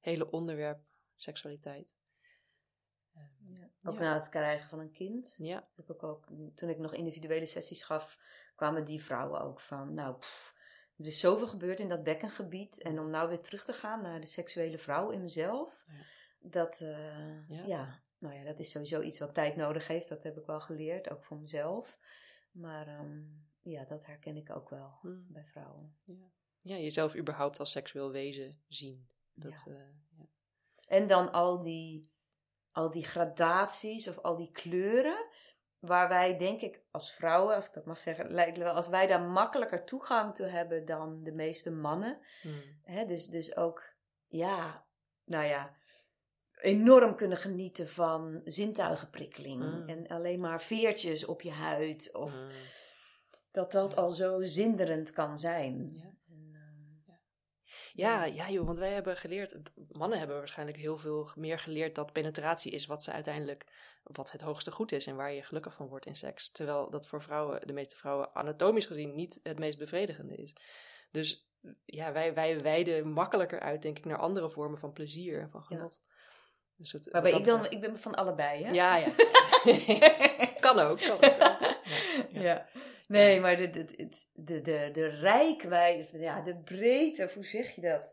hele 0.00 0.30
onderwerp 0.30 0.80
seksualiteit. 1.16 1.96
Ja, 3.54 3.70
ook 3.82 3.98
na 3.98 4.14
het 4.14 4.28
krijgen 4.28 4.68
van 4.68 4.78
een 4.78 4.92
kind. 4.92 5.34
Ja. 5.36 5.68
Heb 5.76 5.90
ik 5.90 6.02
ook, 6.02 6.26
toen 6.54 6.68
ik 6.68 6.78
nog 6.78 6.94
individuele 6.94 7.46
sessies 7.46 7.82
gaf, 7.82 8.18
kwamen 8.54 8.84
die 8.84 9.02
vrouwen 9.02 9.40
ook 9.40 9.60
van, 9.60 9.94
nou, 9.94 10.16
pff, 10.18 10.54
er 10.96 11.06
is 11.06 11.20
zoveel 11.20 11.48
gebeurd 11.48 11.80
in 11.80 11.88
dat 11.88 12.02
bekkengebied. 12.02 12.82
En 12.82 12.98
om 12.98 13.10
nou 13.10 13.28
weer 13.28 13.40
terug 13.40 13.64
te 13.64 13.72
gaan 13.72 14.02
naar 14.02 14.20
de 14.20 14.26
seksuele 14.26 14.78
vrouw 14.78 15.10
in 15.10 15.22
mezelf, 15.22 15.84
ja. 15.86 15.94
dat, 16.38 16.80
uh, 16.80 17.44
ja. 17.44 17.64
ja. 17.66 18.02
nou 18.18 18.34
ja, 18.34 18.44
dat 18.44 18.58
is 18.58 18.70
sowieso 18.70 19.00
iets 19.00 19.18
wat 19.18 19.34
tijd 19.34 19.56
nodig 19.56 19.86
heeft. 19.86 20.08
Dat 20.08 20.22
heb 20.22 20.36
ik 20.36 20.46
wel 20.46 20.60
geleerd, 20.60 21.10
ook 21.10 21.24
voor 21.24 21.38
mezelf. 21.38 21.98
Maar 22.52 23.00
um, 23.00 23.46
ja, 23.62 23.84
dat 23.84 24.06
herken 24.06 24.36
ik 24.36 24.50
ook 24.50 24.68
wel 24.68 24.98
hmm. 25.00 25.26
bij 25.28 25.44
vrouwen. 25.44 25.96
Ja. 26.04 26.30
ja, 26.60 26.76
jezelf 26.76 27.16
überhaupt 27.16 27.58
als 27.58 27.70
seksueel 27.70 28.10
wezen 28.10 28.62
zien. 28.68 29.08
Dat, 29.34 29.62
ja. 29.64 29.72
Uh, 29.72 29.78
ja. 30.18 30.24
En 30.86 31.06
dan 31.06 31.32
al 31.32 31.62
die, 31.62 32.10
al 32.70 32.90
die 32.90 33.04
gradaties 33.04 34.08
of 34.08 34.18
al 34.18 34.36
die 34.36 34.50
kleuren 34.50 35.26
waar 35.78 36.08
wij, 36.08 36.38
denk 36.38 36.60
ik, 36.60 36.82
als 36.90 37.12
vrouwen, 37.12 37.54
als 37.54 37.66
ik 37.66 37.74
dat 37.74 37.84
mag 37.84 38.00
zeggen, 38.00 38.30
lijkt 38.30 38.58
wel 38.58 38.74
als 38.74 38.88
wij 38.88 39.06
daar 39.06 39.22
makkelijker 39.22 39.84
toegang 39.84 40.34
toe 40.34 40.46
hebben 40.46 40.84
dan 40.84 41.22
de 41.22 41.32
meeste 41.32 41.70
mannen. 41.70 42.20
Hmm. 42.42 43.06
dus, 43.06 43.26
dus 43.26 43.56
ook, 43.56 43.94
ja, 44.28 44.86
nou 45.24 45.44
ja, 45.44 45.76
enorm 46.62 47.14
kunnen 47.14 47.38
genieten 47.38 47.88
van 47.88 48.40
zintuigenprikkeling. 48.44 49.62
Hmm. 49.62 49.88
En 49.88 50.06
alleen 50.06 50.40
maar 50.40 50.62
veertjes 50.62 51.24
op 51.24 51.42
je 51.42 51.50
huid. 51.50 52.10
Of 52.12 52.32
hmm. 52.32 52.50
dat 53.50 53.72
dat 53.72 53.96
al 53.96 54.10
zo 54.10 54.44
zinderend 54.44 55.12
kan 55.12 55.38
zijn. 55.38 55.92
Ja. 55.94 56.04
Eh, 56.04 57.14
ja, 57.92 58.24
ja, 58.24 58.50
joh, 58.50 58.66
want 58.66 58.78
wij 58.78 58.92
hebben 58.92 59.16
geleerd, 59.16 59.60
mannen 59.88 60.18
hebben 60.18 60.36
waarschijnlijk 60.36 60.78
heel 60.78 60.96
veel 60.96 61.30
meer 61.34 61.58
geleerd 61.58 61.94
dat 61.94 62.12
penetratie 62.12 62.72
is 62.72 62.86
wat 62.86 63.02
ze 63.02 63.12
uiteindelijk 63.12 63.66
wat 64.02 64.30
het 64.30 64.40
hoogste 64.40 64.70
goed 64.70 64.92
is 64.92 65.06
en 65.06 65.16
waar 65.16 65.32
je 65.32 65.42
gelukkig 65.42 65.74
van 65.74 65.88
wordt 65.88 66.06
in 66.06 66.16
seks. 66.16 66.50
Terwijl 66.50 66.90
dat 66.90 67.06
voor 67.06 67.22
vrouwen, 67.22 67.66
de 67.66 67.72
meeste 67.72 67.96
vrouwen, 67.96 68.34
anatomisch 68.34 68.86
gezien 68.86 69.14
niet 69.14 69.40
het 69.42 69.58
meest 69.58 69.78
bevredigende 69.78 70.34
is. 70.34 70.54
Dus 71.10 71.50
ja, 71.84 72.12
wij, 72.12 72.34
wij 72.34 72.62
wijden 72.62 73.08
makkelijker 73.08 73.60
uit, 73.60 73.82
denk 73.82 73.98
ik, 73.98 74.04
naar 74.04 74.18
andere 74.18 74.50
vormen 74.50 74.78
van 74.78 74.92
plezier 74.92 75.40
en 75.40 75.50
van 75.50 75.62
genot. 75.62 76.02
Ja. 76.82 76.90
Dus 76.90 76.92
het, 76.92 77.10
Waarbij 77.10 77.32
ik 77.32 77.44
dan, 77.44 77.66
ik 77.68 77.80
ben 77.80 77.98
van 77.98 78.14
allebei, 78.14 78.64
hè? 78.64 78.70
Ja, 78.70 78.96
ja. 78.96 79.08
kan 80.66 80.78
ook. 80.78 80.98
Kan 80.98 81.16
ook. 81.16 81.24
Ja, 81.24 81.76
ja. 82.28 82.66
Nee, 83.08 83.40
maar 83.40 83.56
de, 83.56 83.70
de, 83.70 84.08
de, 84.32 84.60
de, 84.60 84.90
de 84.92 85.06
rijkwijde, 85.06 86.18
ja, 86.18 86.40
de 86.40 86.56
breedte, 86.56 87.30
hoe 87.34 87.44
zeg 87.44 87.74
je 87.74 87.80
dat? 87.80 88.12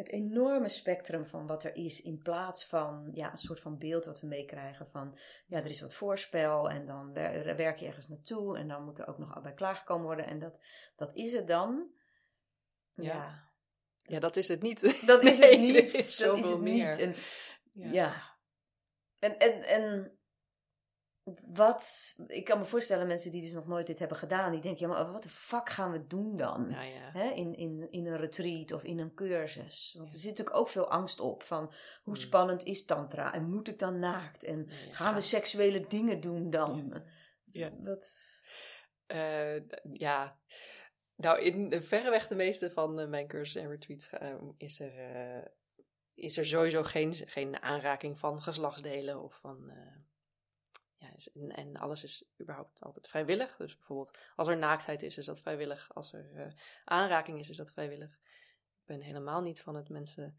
het 0.00 0.08
enorme 0.08 0.68
spectrum 0.68 1.26
van 1.26 1.46
wat 1.46 1.64
er 1.64 1.76
is, 1.76 2.02
in 2.02 2.22
plaats 2.22 2.66
van 2.66 3.10
ja, 3.14 3.30
een 3.30 3.38
soort 3.38 3.60
van 3.60 3.78
beeld 3.78 4.04
wat 4.04 4.20
we 4.20 4.26
meekrijgen 4.26 4.86
van 4.90 5.18
ja, 5.46 5.58
er 5.58 5.66
is 5.66 5.80
wat 5.80 5.94
voorspel 5.94 6.70
en 6.70 6.86
dan 6.86 7.12
werk 7.56 7.78
je 7.78 7.86
ergens 7.86 8.08
naartoe 8.08 8.58
en 8.58 8.68
dan 8.68 8.84
moet 8.84 8.98
er 8.98 9.08
ook 9.08 9.18
nog 9.18 9.42
bij 9.42 9.54
klaargekomen 9.54 10.04
worden 10.04 10.26
en 10.26 10.38
dat, 10.38 10.60
dat 10.96 11.10
is 11.14 11.32
het 11.32 11.46
dan. 11.46 11.86
Ja. 12.94 13.48
ja. 14.02 14.20
dat 14.20 14.36
is 14.36 14.48
het 14.48 14.62
niet. 14.62 15.06
Dat 15.06 15.24
is 15.24 15.38
het 15.38 15.58
niet. 15.60 15.76
Is 15.94 16.18
dat 16.18 16.38
is 16.38 16.44
het 16.44 16.60
meer. 16.60 16.90
niet. 16.90 17.00
En, 17.00 17.14
ja. 17.80 17.92
ja. 17.92 18.38
En, 19.18 19.38
en, 19.38 19.62
en 19.62 20.18
wat, 21.46 22.14
ik 22.26 22.44
kan 22.44 22.58
me 22.58 22.64
voorstellen, 22.64 23.06
mensen 23.06 23.30
die 23.30 23.42
dus 23.42 23.52
nog 23.52 23.66
nooit 23.66 23.86
dit 23.86 23.98
hebben 23.98 24.16
gedaan, 24.16 24.52
die 24.52 24.60
denken, 24.60 24.88
ja, 24.88 24.94
maar 24.94 25.12
wat 25.12 25.22
de 25.22 25.28
fuck 25.28 25.68
gaan 25.68 25.92
we 25.92 26.06
doen 26.06 26.36
dan? 26.36 26.70
Ja. 26.70 27.32
In, 27.32 27.54
in, 27.54 27.88
in 27.90 28.06
een 28.06 28.16
retreat 28.16 28.72
of 28.72 28.84
in 28.84 28.98
een 28.98 29.14
cursus. 29.14 29.94
Want 29.98 30.12
er 30.12 30.18
zit 30.18 30.30
natuurlijk 30.30 30.56
ook 30.56 30.68
veel 30.68 30.90
angst 30.90 31.20
op 31.20 31.42
van 31.42 31.72
hoe 32.02 32.14
mm. 32.14 32.20
spannend 32.20 32.64
is 32.64 32.84
tantra 32.84 33.32
en 33.32 33.50
moet 33.50 33.68
ik 33.68 33.78
dan 33.78 33.98
naakt 33.98 34.44
en 34.44 34.70
gaan 34.90 35.14
we 35.14 35.20
seksuele 35.20 35.86
dingen 35.86 36.20
doen 36.20 36.50
dan? 36.50 37.02
Ja. 37.44 37.70
Dat... 37.78 38.12
Uh, 39.12 39.68
ja. 39.92 40.38
Nou, 41.16 41.40
in 41.40 41.82
verreweg 41.82 42.26
de 42.26 42.34
meeste 42.34 42.70
van 42.70 43.00
uh, 43.00 43.08
mijn 43.08 43.28
cursussen 43.28 43.62
en 43.62 43.68
retreats 43.70 44.12
uh, 44.12 44.34
is 44.56 44.80
er, 44.80 44.92
is 46.20 46.36
er 46.36 46.46
sowieso 46.46 46.82
geen, 46.82 47.14
geen 47.14 47.62
aanraking 47.62 48.18
van 48.18 48.42
geslachtsdelen 48.42 49.22
of 49.22 49.38
van 49.38 49.72
ja, 51.00 51.12
en, 51.48 51.76
alles 51.76 52.04
is 52.04 52.30
überhaupt 52.40 52.82
altijd 52.82 53.08
vrijwillig. 53.08 53.56
Dus 53.56 53.74
bijvoorbeeld 53.76 54.18
als 54.36 54.48
er 54.48 54.56
naaktheid 54.56 55.02
is, 55.02 55.18
is 55.18 55.26
dat 55.26 55.40
vrijwillig. 55.40 55.94
Als 55.94 56.12
er 56.12 56.30
uh, 56.34 56.52
aanraking 56.84 57.38
is, 57.38 57.48
is 57.48 57.56
dat 57.56 57.72
vrijwillig. 57.72 58.10
Ik 58.10 58.86
ben 58.86 59.00
helemaal 59.00 59.40
niet 59.40 59.62
van 59.62 59.74
het 59.74 59.88
mensen 59.88 60.38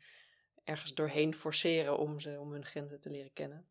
ergens 0.64 0.94
doorheen 0.94 1.36
forceren 1.36 1.98
om, 1.98 2.20
ze, 2.20 2.40
om 2.40 2.52
hun 2.52 2.66
grenzen 2.66 3.00
te 3.00 3.10
leren 3.10 3.34
kennen. 3.34 3.70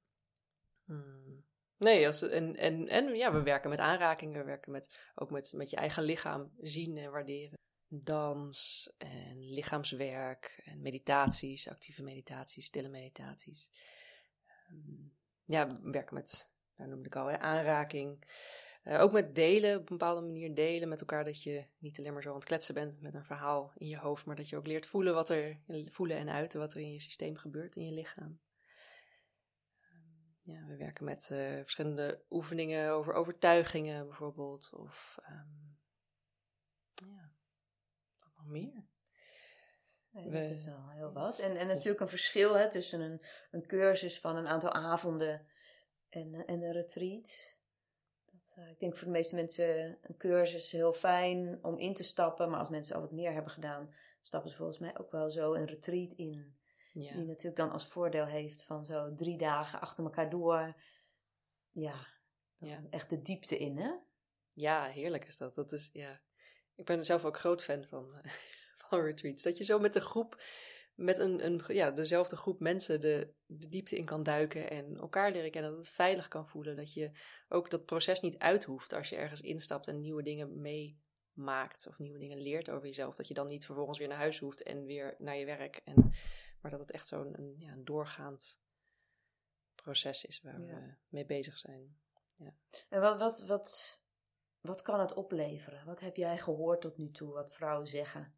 Hmm. 0.84 1.44
Nee, 1.76 2.06
als, 2.06 2.22
en, 2.22 2.56
en, 2.56 2.88
en 2.88 3.14
ja, 3.14 3.32
we 3.32 3.42
werken 3.42 3.70
met 3.70 3.78
aanrakingen, 3.78 4.38
we 4.38 4.44
werken 4.44 4.72
met, 4.72 4.98
ook 5.14 5.30
met, 5.30 5.52
met 5.52 5.70
je 5.70 5.76
eigen 5.76 6.02
lichaam 6.02 6.52
zien 6.60 6.96
en 6.96 7.10
waarderen. 7.10 7.58
Dans 7.92 8.90
en 8.98 9.52
lichaamswerk 9.52 10.62
en 10.64 10.80
meditaties, 10.80 11.68
actieve 11.68 12.02
meditaties, 12.02 12.66
stille 12.66 12.88
meditaties. 12.88 13.70
Um, 14.70 15.12
ja, 15.44 15.66
we 15.66 15.90
werken 15.90 16.14
met 16.14 16.50
nou 16.76 16.90
noemde 16.90 17.06
ik 17.06 17.16
al, 17.16 17.30
aanraking. 17.30 18.24
Uh, 18.84 19.00
ook 19.00 19.12
met 19.12 19.34
delen, 19.34 19.74
op 19.74 19.90
een 19.90 19.98
bepaalde 19.98 20.20
manier 20.20 20.54
delen 20.54 20.88
met 20.88 21.00
elkaar. 21.00 21.24
Dat 21.24 21.42
je 21.42 21.66
niet 21.78 21.98
alleen 21.98 22.12
maar 22.12 22.22
zo 22.22 22.28
aan 22.28 22.34
het 22.34 22.44
kletsen 22.44 22.74
bent 22.74 23.00
met 23.00 23.14
een 23.14 23.24
verhaal 23.24 23.72
in 23.76 23.88
je 23.88 23.98
hoofd, 23.98 24.26
maar 24.26 24.36
dat 24.36 24.48
je 24.48 24.56
ook 24.56 24.66
leert 24.66 24.86
voelen, 24.86 25.14
wat 25.14 25.30
er, 25.30 25.60
voelen 25.86 26.16
en 26.16 26.28
uiten 26.28 26.60
wat 26.60 26.74
er 26.74 26.80
in 26.80 26.92
je 26.92 27.00
systeem 27.00 27.36
gebeurt, 27.36 27.76
in 27.76 27.84
je 27.84 27.92
lichaam. 27.92 28.40
Ehm, 29.80 30.52
ja, 30.52 30.66
we 30.66 30.76
werken 30.76 31.04
met 31.04 31.28
uh, 31.32 31.38
verschillende 31.54 32.22
oefeningen 32.30 32.90
over 32.90 33.12
overtuigingen 33.12 34.06
bijvoorbeeld. 34.06 34.70
Of 34.72 35.18
nog 35.18 35.69
meer? 38.50 38.88
Nee, 40.10 40.30
dat 40.30 40.50
is 40.50 40.64
wel 40.64 40.88
heel 40.90 41.12
wat. 41.12 41.38
En, 41.38 41.56
en 41.56 41.66
natuurlijk 41.66 42.00
een 42.00 42.08
verschil 42.08 42.54
hè, 42.54 42.70
tussen 42.70 43.00
een, 43.00 43.22
een 43.50 43.66
cursus 43.66 44.20
van 44.20 44.36
een 44.36 44.46
aantal 44.46 44.72
avonden 44.72 45.46
en, 46.08 46.34
eh, 46.34 46.42
en 46.46 46.62
een 46.62 46.72
retreat. 46.72 47.58
Dat, 48.24 48.56
uh, 48.58 48.70
ik 48.70 48.78
denk 48.78 48.96
voor 48.96 49.06
de 49.06 49.12
meeste 49.12 49.34
mensen 49.34 49.98
een 50.02 50.16
cursus 50.16 50.70
heel 50.70 50.92
fijn 50.92 51.58
om 51.62 51.78
in 51.78 51.94
te 51.94 52.04
stappen. 52.04 52.50
Maar 52.50 52.58
als 52.58 52.68
mensen 52.68 52.94
al 52.94 53.00
wat 53.00 53.12
meer 53.12 53.32
hebben 53.32 53.52
gedaan, 53.52 53.94
stappen 54.20 54.50
ze 54.50 54.56
volgens 54.56 54.78
mij 54.78 54.98
ook 54.98 55.10
wel 55.10 55.30
zo 55.30 55.54
een 55.54 55.66
retreat 55.66 56.12
in. 56.12 56.58
Ja. 56.92 57.12
Die 57.12 57.26
natuurlijk 57.26 57.56
dan 57.56 57.70
als 57.70 57.86
voordeel 57.86 58.26
heeft 58.26 58.64
van 58.64 58.84
zo 58.84 59.14
drie 59.14 59.38
dagen 59.38 59.80
achter 59.80 60.04
elkaar 60.04 60.30
door. 60.30 60.74
Ja, 61.70 62.06
ja. 62.56 62.82
echt 62.90 63.10
de 63.10 63.22
diepte 63.22 63.58
in, 63.58 63.78
hè? 63.78 63.90
Ja, 64.52 64.86
heerlijk 64.86 65.24
is 65.24 65.36
dat. 65.36 65.54
dat 65.54 65.72
is, 65.72 65.90
ja. 65.92 66.20
Ik 66.80 66.86
ben 66.86 67.04
zelf 67.04 67.24
ook 67.24 67.38
groot 67.38 67.62
fan 67.62 67.84
van, 67.84 68.10
van 68.88 69.00
retreats. 69.00 69.42
Dat 69.42 69.58
je 69.58 69.64
zo 69.64 69.78
met 69.78 69.94
een 69.94 70.02
groep 70.02 70.42
met 70.94 71.18
een, 71.18 71.44
een, 71.44 71.62
ja, 71.66 71.90
dezelfde 71.90 72.36
groep 72.36 72.60
mensen 72.60 73.00
de, 73.00 73.34
de 73.46 73.68
diepte 73.68 73.96
in 73.96 74.04
kan 74.04 74.22
duiken 74.22 74.70
en 74.70 74.96
elkaar 74.96 75.32
leren 75.32 75.50
kennen. 75.50 75.70
Dat 75.70 75.80
het 75.80 75.94
veilig 75.94 76.28
kan 76.28 76.48
voelen. 76.48 76.76
Dat 76.76 76.92
je 76.92 77.10
ook 77.48 77.70
dat 77.70 77.84
proces 77.84 78.20
niet 78.20 78.38
uit 78.38 78.64
hoeft 78.64 78.92
als 78.92 79.08
je 79.08 79.16
ergens 79.16 79.40
instapt 79.40 79.86
en 79.86 80.00
nieuwe 80.00 80.22
dingen 80.22 80.60
meemaakt 80.60 81.86
of 81.86 81.98
nieuwe 81.98 82.18
dingen 82.18 82.42
leert 82.42 82.70
over 82.70 82.86
jezelf. 82.86 83.16
Dat 83.16 83.28
je 83.28 83.34
dan 83.34 83.46
niet 83.46 83.66
vervolgens 83.66 83.98
weer 83.98 84.08
naar 84.08 84.16
huis 84.16 84.38
hoeft 84.38 84.62
en 84.62 84.84
weer 84.84 85.14
naar 85.18 85.36
je 85.36 85.44
werk. 85.44 85.80
En, 85.84 86.12
maar 86.60 86.70
dat 86.70 86.80
het 86.80 86.90
echt 86.90 87.08
zo'n 87.08 87.38
een, 87.38 87.54
ja, 87.58 87.72
een 87.72 87.84
doorgaand 87.84 88.62
proces 89.74 90.24
is 90.24 90.40
waar 90.42 90.66
we 90.66 90.94
mee 91.08 91.26
bezig 91.26 91.58
zijn. 91.58 91.96
Ja. 92.34 92.54
En 92.88 93.00
wat, 93.00 93.18
wat, 93.18 93.44
wat, 93.46 93.99
wat 94.60 94.82
kan 94.82 95.00
het 95.00 95.14
opleveren? 95.14 95.84
Wat 95.84 96.00
heb 96.00 96.16
jij 96.16 96.38
gehoord 96.38 96.80
tot 96.80 96.96
nu 96.96 97.10
toe, 97.10 97.32
wat 97.32 97.52
vrouwen 97.52 97.86
zeggen, 97.86 98.34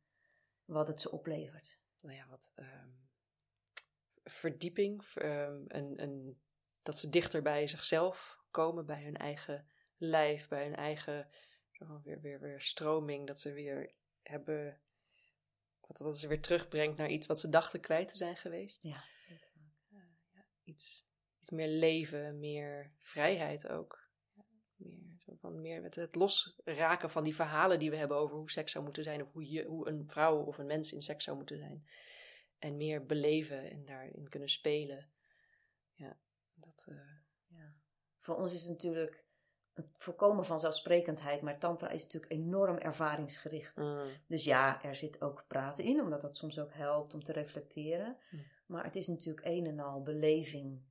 wat 0.65 0.89
het 0.89 1.01
ze 1.01 1.11
oplevert? 1.11 1.79
Nou 2.01 2.17
ja, 2.17 2.27
wat 2.29 2.53
ehm, 2.55 2.91
verdieping, 4.25 5.05
um, 5.15 5.65
een, 5.69 6.03
een, 6.03 6.41
dat 6.83 6.99
ze 6.99 7.09
dichter 7.09 7.43
bij 7.43 7.69
zichzelf 7.69 8.41
komen, 8.51 8.87
bij 8.87 9.03
hun 9.03 9.17
eigen 9.17 9.67
lijf, 9.97 10.49
bij 10.49 10.65
hun 10.65 10.77
eigen 10.77 11.31
weer, 12.03 12.21
weer, 12.21 12.41
weer 12.41 12.61
stroming, 12.61 13.27
dat 13.27 13.41
ze 13.41 13.53
weer 13.53 13.95
hebben, 14.23 14.81
wat 15.81 15.97
dat 15.97 16.19
ze 16.19 16.29
weer 16.29 16.41
terugbrengt 16.41 16.99
naar 16.99 17.11
iets 17.11 17.27
wat 17.27 17.41
ze 17.41 17.49
dachten 17.49 17.81
kwijt 17.81 18.09
te 18.09 18.17
zijn 18.17 18.37
geweest. 18.37 18.83
Ja, 18.83 19.03
uh, 19.31 20.01
ja 20.31 20.45
iets, 20.65 21.05
iets 21.41 21.51
meer 21.51 21.69
leven, 21.69 22.39
meer 22.39 22.93
vrijheid 23.01 23.69
ook. 23.69 24.09
meer, 24.77 25.12
zo 25.25 25.35
van 25.41 25.61
meer 25.61 25.81
met 25.81 25.95
het 25.95 26.15
losraken 26.15 27.11
van 27.11 27.25
die 27.25 27.35
verhalen 27.35 27.79
die 27.79 27.91
we 27.91 27.97
hebben 27.97 28.17
over 28.17 28.37
hoe 28.37 28.51
seks 28.51 28.73
zou 28.73 28.85
moeten 28.85 29.05
zijn. 29.05 29.23
Of 29.23 29.33
hoe, 29.33 29.51
je, 29.51 29.65
hoe 29.65 29.89
een 29.89 30.09
vrouw 30.09 30.43
of 30.43 30.59
een 30.59 30.67
mens 30.67 30.93
in 30.93 31.03
seks 31.03 31.25
zou 31.25 31.37
moeten 31.37 31.59
zijn. 31.59 31.85
En 32.59 32.77
meer 32.77 33.07
beleven 33.07 33.71
en 33.71 33.85
daarin 33.85 34.29
kunnen 34.29 34.49
spelen. 34.49 35.11
Ja, 35.95 36.19
dat... 36.55 36.87
Uh... 36.89 36.97
ja. 37.47 37.75
Voor 38.19 38.37
ons 38.37 38.53
is 38.53 38.63
het 38.63 38.71
natuurlijk 38.71 39.25
het 39.75 39.87
voorkomen 39.97 40.45
van 40.45 40.61
zelfsprekendheid, 40.61 41.43
maar 41.43 41.59
tantra 41.59 41.89
is 41.89 42.03
natuurlijk 42.03 42.33
enorm 42.33 42.77
ervaringsgericht. 42.77 43.77
Mm. 43.77 44.07
Dus 44.27 44.45
ja, 44.45 44.83
er 44.83 44.95
zit 44.95 45.21
ook 45.23 45.45
praten 45.49 45.85
in, 45.85 46.01
omdat 46.01 46.21
dat 46.21 46.37
soms 46.37 46.59
ook 46.59 46.73
helpt 46.73 47.15
om 47.15 47.25
te 47.25 47.33
reflecteren. 47.33 48.17
Mm. 48.31 48.41
Maar 48.67 48.85
het 48.85 48.97
is 48.97 49.07
natuurlijk 49.07 49.47
een 49.47 49.67
en 49.67 49.81
al 49.81 50.03
beleving 50.03 50.83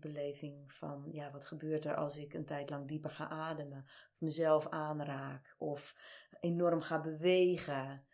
beleving 0.00 0.72
van, 0.72 1.08
ja, 1.12 1.30
wat 1.30 1.44
gebeurt 1.44 1.84
er 1.84 1.94
als 1.94 2.16
ik 2.16 2.34
een 2.34 2.44
tijd 2.44 2.70
lang 2.70 2.88
dieper 2.88 3.10
ga 3.10 3.28
ademen, 3.28 3.84
of 4.12 4.20
mezelf 4.20 4.68
aanraak, 4.68 5.54
of 5.58 5.94
enorm 6.40 6.80
ga 6.80 7.00
bewegen. 7.00 8.06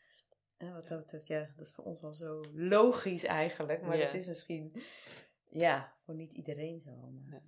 En 0.57 0.73
wat 0.73 0.89
dat 0.89 0.99
betreft, 0.99 1.27
ja, 1.27 1.51
dat 1.57 1.67
is 1.67 1.73
voor 1.73 1.85
ons 1.85 2.03
al 2.03 2.13
zo 2.13 2.45
logisch 2.53 3.25
eigenlijk, 3.25 3.83
maar 3.83 3.99
dat 3.99 4.15
is 4.15 4.27
misschien, 4.27 4.83
ja, 5.51 5.95
voor 6.05 6.15
niet 6.15 6.33
iedereen 6.33 6.81
zo. 6.81 6.97
Maar, 6.97 7.43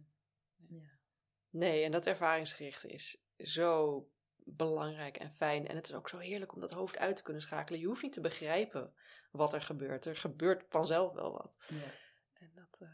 ja. 0.68 0.90
Nee, 1.50 1.84
en 1.84 1.92
dat 1.92 2.06
ervaringsgerichte 2.06 2.88
is 2.88 3.24
zo 3.38 4.08
belangrijk 4.46 5.16
en 5.16 5.30
fijn. 5.30 5.68
En 5.68 5.76
het 5.76 5.88
is 5.88 5.94
ook 5.94 6.08
zo 6.08 6.18
heerlijk 6.18 6.54
om 6.54 6.60
dat 6.60 6.70
hoofd 6.70 6.98
uit 6.98 7.16
te 7.16 7.22
kunnen 7.22 7.42
schakelen. 7.42 7.80
Je 7.80 7.86
hoeft 7.86 8.02
niet 8.02 8.12
te 8.12 8.20
begrijpen 8.20 8.94
wat 9.30 9.52
er 9.52 9.62
gebeurt. 9.62 10.04
Er 10.04 10.16
gebeurt 10.16 10.64
vanzelf 10.68 11.12
wel 11.12 11.32
wat. 11.32 11.56
Ja. 11.68 11.92
En 12.32 12.50
dat, 12.54 12.80
uh, 12.82 12.88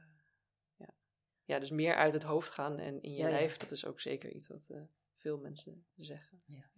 ja, 1.44 1.58
dus 1.58 1.70
meer 1.70 1.94
uit 1.94 2.12
het 2.12 2.22
hoofd 2.22 2.50
gaan 2.50 2.78
en 2.78 3.02
in 3.02 3.12
je 3.12 3.28
lijf, 3.28 3.56
dat 3.56 3.70
is 3.70 3.86
ook 3.86 4.00
zeker 4.00 4.30
iets 4.30 4.48
wat 4.48 4.66
uh, 4.70 4.82
veel 5.12 5.38
mensen 5.38 5.86
zeggen. 5.96 6.42
Ja. 6.46 6.70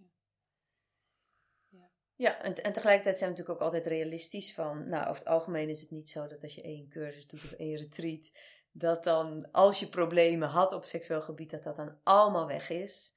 Ja, 2.16 2.42
en, 2.42 2.54
en 2.54 2.73
tegelijkertijd 2.73 3.18
zijn 3.18 3.30
we 3.30 3.37
natuurlijk 3.37 3.61
ook 3.61 3.73
altijd 3.73 3.87
realistisch 3.87 4.54
van, 4.54 4.88
nou, 4.88 5.09
over 5.09 5.23
het 5.23 5.33
algemeen 5.33 5.68
is 5.68 5.80
het 5.80 5.90
niet 5.90 6.09
zo 6.09 6.26
dat 6.26 6.42
als 6.42 6.54
je 6.54 6.62
één 6.62 6.88
cursus 6.88 7.26
doet 7.26 7.44
of 7.44 7.52
één 7.52 7.76
retreat, 7.76 8.30
dat 8.73 9.04
dan 9.04 9.50
als 9.50 9.80
je 9.80 9.88
problemen 9.88 10.49
had 10.49 10.73
op 10.73 10.85
seksueel 10.85 11.23
gebied, 11.23 11.50
dat 11.50 11.62
dat 11.62 11.76
dan 11.76 11.99
allemaal 12.02 12.47
weg 12.47 12.71
is. 12.71 13.14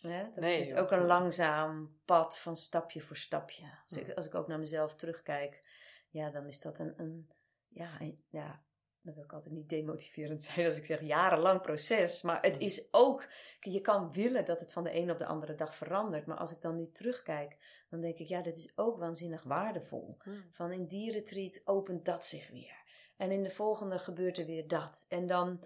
Ja, 0.00 0.22
dat 0.24 0.36
nee, 0.36 0.60
is 0.60 0.74
ook 0.74 0.90
een 0.90 1.06
langzaam 1.06 1.98
pad 2.04 2.38
van 2.38 2.56
stapje 2.56 3.00
voor 3.00 3.16
stapje. 3.16 3.64
Als, 3.86 3.98
ik, 3.98 4.12
als 4.12 4.26
ik 4.26 4.34
ook 4.34 4.46
naar 4.46 4.58
mezelf 4.58 4.94
terugkijk, 4.94 5.62
ja, 6.10 6.30
dan 6.30 6.46
is 6.46 6.60
dat 6.60 6.78
een, 6.78 6.94
een 6.96 7.30
ja, 7.68 8.00
een, 8.00 8.24
ja, 8.28 8.64
dan 9.02 9.14
wil 9.14 9.24
ik 9.24 9.32
altijd 9.32 9.54
niet 9.54 9.68
demotiverend 9.68 10.42
zijn 10.52 10.66
als 10.66 10.76
ik 10.76 10.84
zeg 10.84 11.00
jarenlang 11.00 11.60
proces. 11.60 12.22
Maar 12.22 12.42
het 12.42 12.58
is 12.58 12.88
ook, 12.90 13.28
je 13.60 13.80
kan 13.80 14.12
willen 14.12 14.44
dat 14.44 14.60
het 14.60 14.72
van 14.72 14.84
de 14.84 14.90
ene 14.90 15.12
op 15.12 15.18
de 15.18 15.26
andere 15.26 15.54
dag 15.54 15.74
verandert. 15.74 16.26
Maar 16.26 16.36
als 16.36 16.52
ik 16.52 16.60
dan 16.60 16.76
nu 16.76 16.90
terugkijk, 16.92 17.56
dan 17.90 18.00
denk 18.00 18.18
ik, 18.18 18.28
ja, 18.28 18.42
dit 18.42 18.56
is 18.56 18.72
ook 18.74 18.98
waanzinnig 18.98 19.42
waardevol. 19.42 20.16
Hmm. 20.22 20.44
Van 20.50 20.72
in 20.72 20.86
die 20.86 21.12
retreat 21.12 21.62
opent 21.64 22.04
dat 22.04 22.24
zich 22.24 22.50
weer. 22.50 22.80
En 23.16 23.30
in 23.30 23.42
de 23.42 23.50
volgende 23.50 23.98
gebeurt 23.98 24.38
er 24.38 24.46
weer 24.46 24.68
dat. 24.68 25.06
En 25.08 25.26
dan 25.26 25.64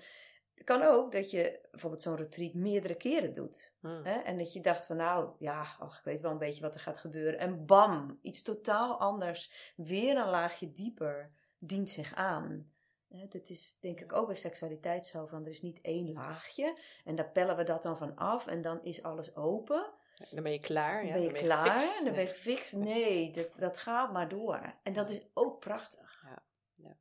kan 0.64 0.82
ook 0.82 1.12
dat 1.12 1.30
je 1.30 1.60
bijvoorbeeld 1.70 2.02
zo'n 2.02 2.16
retreat 2.16 2.54
meerdere 2.54 2.94
keren 2.94 3.32
doet. 3.32 3.74
Hmm. 3.80 4.04
Hè? 4.04 4.14
En 4.14 4.38
dat 4.38 4.52
je 4.52 4.60
dacht 4.60 4.86
van 4.86 4.96
nou, 4.96 5.34
ja, 5.38 5.76
ach, 5.78 5.98
ik 5.98 6.04
weet 6.04 6.20
wel 6.20 6.30
een 6.30 6.38
beetje 6.38 6.62
wat 6.62 6.74
er 6.74 6.80
gaat 6.80 6.98
gebeuren. 6.98 7.38
En 7.38 7.66
bam, 7.66 8.18
iets 8.22 8.42
totaal 8.42 9.00
anders. 9.00 9.72
Weer 9.76 10.16
een 10.16 10.30
laagje 10.30 10.72
dieper 10.72 11.30
dient 11.58 11.90
zich 11.90 12.14
aan. 12.14 12.70
Dat 13.08 13.48
is 13.48 13.76
denk 13.80 14.00
ik 14.00 14.12
ook 14.12 14.26
bij 14.26 14.36
seksualiteit 14.36 15.06
zo 15.06 15.26
van 15.26 15.42
er 15.42 15.50
is 15.50 15.62
niet 15.62 15.80
één 15.80 16.12
laagje 16.12 16.78
en 17.04 17.16
daar 17.16 17.30
pellen 17.30 17.56
we 17.56 17.64
dat 17.64 17.82
dan 17.82 17.96
van 17.96 18.16
af 18.16 18.46
en 18.46 18.62
dan 18.62 18.84
is 18.84 19.02
alles 19.02 19.36
open. 19.36 19.92
Dan 20.30 20.42
ben 20.42 20.52
je 20.52 20.60
klaar. 20.60 21.06
Ja? 21.06 21.12
Dan 21.12 21.22
ben 21.22 21.34
je, 21.34 21.44
klaar, 21.44 22.00
dan 22.04 22.12
ben 22.12 22.22
je 22.22 22.28
gefixt. 22.28 22.72
Nee, 22.72 23.32
dat, 23.32 23.56
dat 23.58 23.78
gaat 23.78 24.12
maar 24.12 24.28
door. 24.28 24.74
En 24.82 24.92
dat 24.92 25.10
is 25.10 25.20
ook 25.34 25.60
prachtig. 25.60 26.22
Ja, 26.24 26.42
ja. 26.74 26.96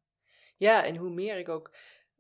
ja 0.58 0.86
en 0.86 0.96
hoe 0.96 1.10
meer 1.10 1.38
ik 1.38 1.50
ook 1.50 1.72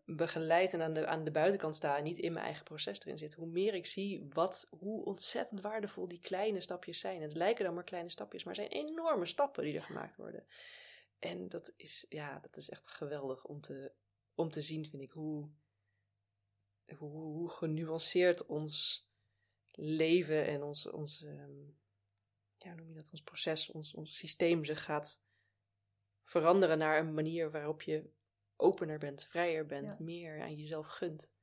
begeleid 0.05 0.73
en 0.73 0.81
aan 0.81 0.93
de, 0.93 1.07
aan 1.07 1.23
de 1.23 1.31
buitenkant 1.31 1.75
sta 1.75 1.97
en 1.97 2.03
niet 2.03 2.17
in 2.17 2.33
mijn 2.33 2.45
eigen 2.45 2.63
proces 2.63 2.99
erin 2.99 3.17
zit, 3.17 3.33
hoe 3.33 3.47
meer 3.47 3.73
ik 3.73 3.85
zie 3.85 4.27
wat, 4.33 4.67
hoe 4.79 5.05
ontzettend 5.05 5.61
waardevol 5.61 6.07
die 6.07 6.19
kleine 6.19 6.61
stapjes 6.61 6.99
zijn. 6.99 7.15
En 7.15 7.27
het 7.27 7.37
lijken 7.37 7.65
dan 7.65 7.73
maar 7.73 7.83
kleine 7.83 8.09
stapjes, 8.09 8.43
maar 8.43 8.55
het 8.55 8.71
zijn 8.71 8.85
enorme 8.85 9.25
stappen 9.25 9.63
die 9.63 9.75
er 9.75 9.83
gemaakt 9.83 10.15
worden. 10.15 10.45
En 11.25 11.49
dat 11.49 11.73
is, 11.77 12.05
ja, 12.09 12.39
dat 12.39 12.57
is 12.57 12.69
echt 12.69 12.87
geweldig 12.87 13.45
om 13.45 13.61
te, 13.61 13.91
om 14.33 14.49
te 14.49 14.61
zien, 14.61 14.85
vind 14.85 15.01
ik, 15.01 15.11
hoe, 15.11 15.49
hoe, 16.97 17.09
hoe 17.09 17.49
genuanceerd 17.49 18.45
ons 18.45 19.07
leven 19.71 20.45
en 20.45 20.63
ons, 20.63 20.87
ons 20.89 21.21
um, 21.21 21.77
ja, 22.57 22.73
noem 22.73 22.87
je 22.87 22.95
dat, 22.95 23.11
ons 23.11 23.23
proces, 23.23 23.71
ons, 23.71 23.93
ons 23.93 24.17
systeem 24.17 24.65
zich 24.65 24.83
gaat 24.83 25.21
veranderen 26.23 26.77
naar 26.77 26.99
een 26.99 27.13
manier 27.13 27.51
waarop 27.51 27.81
je 27.81 28.09
opener 28.55 28.99
bent, 28.99 29.25
vrijer 29.25 29.65
bent, 29.65 29.99
meer 29.99 30.41
aan 30.41 30.55
jezelf 30.55 30.87
gunt. 30.87 31.33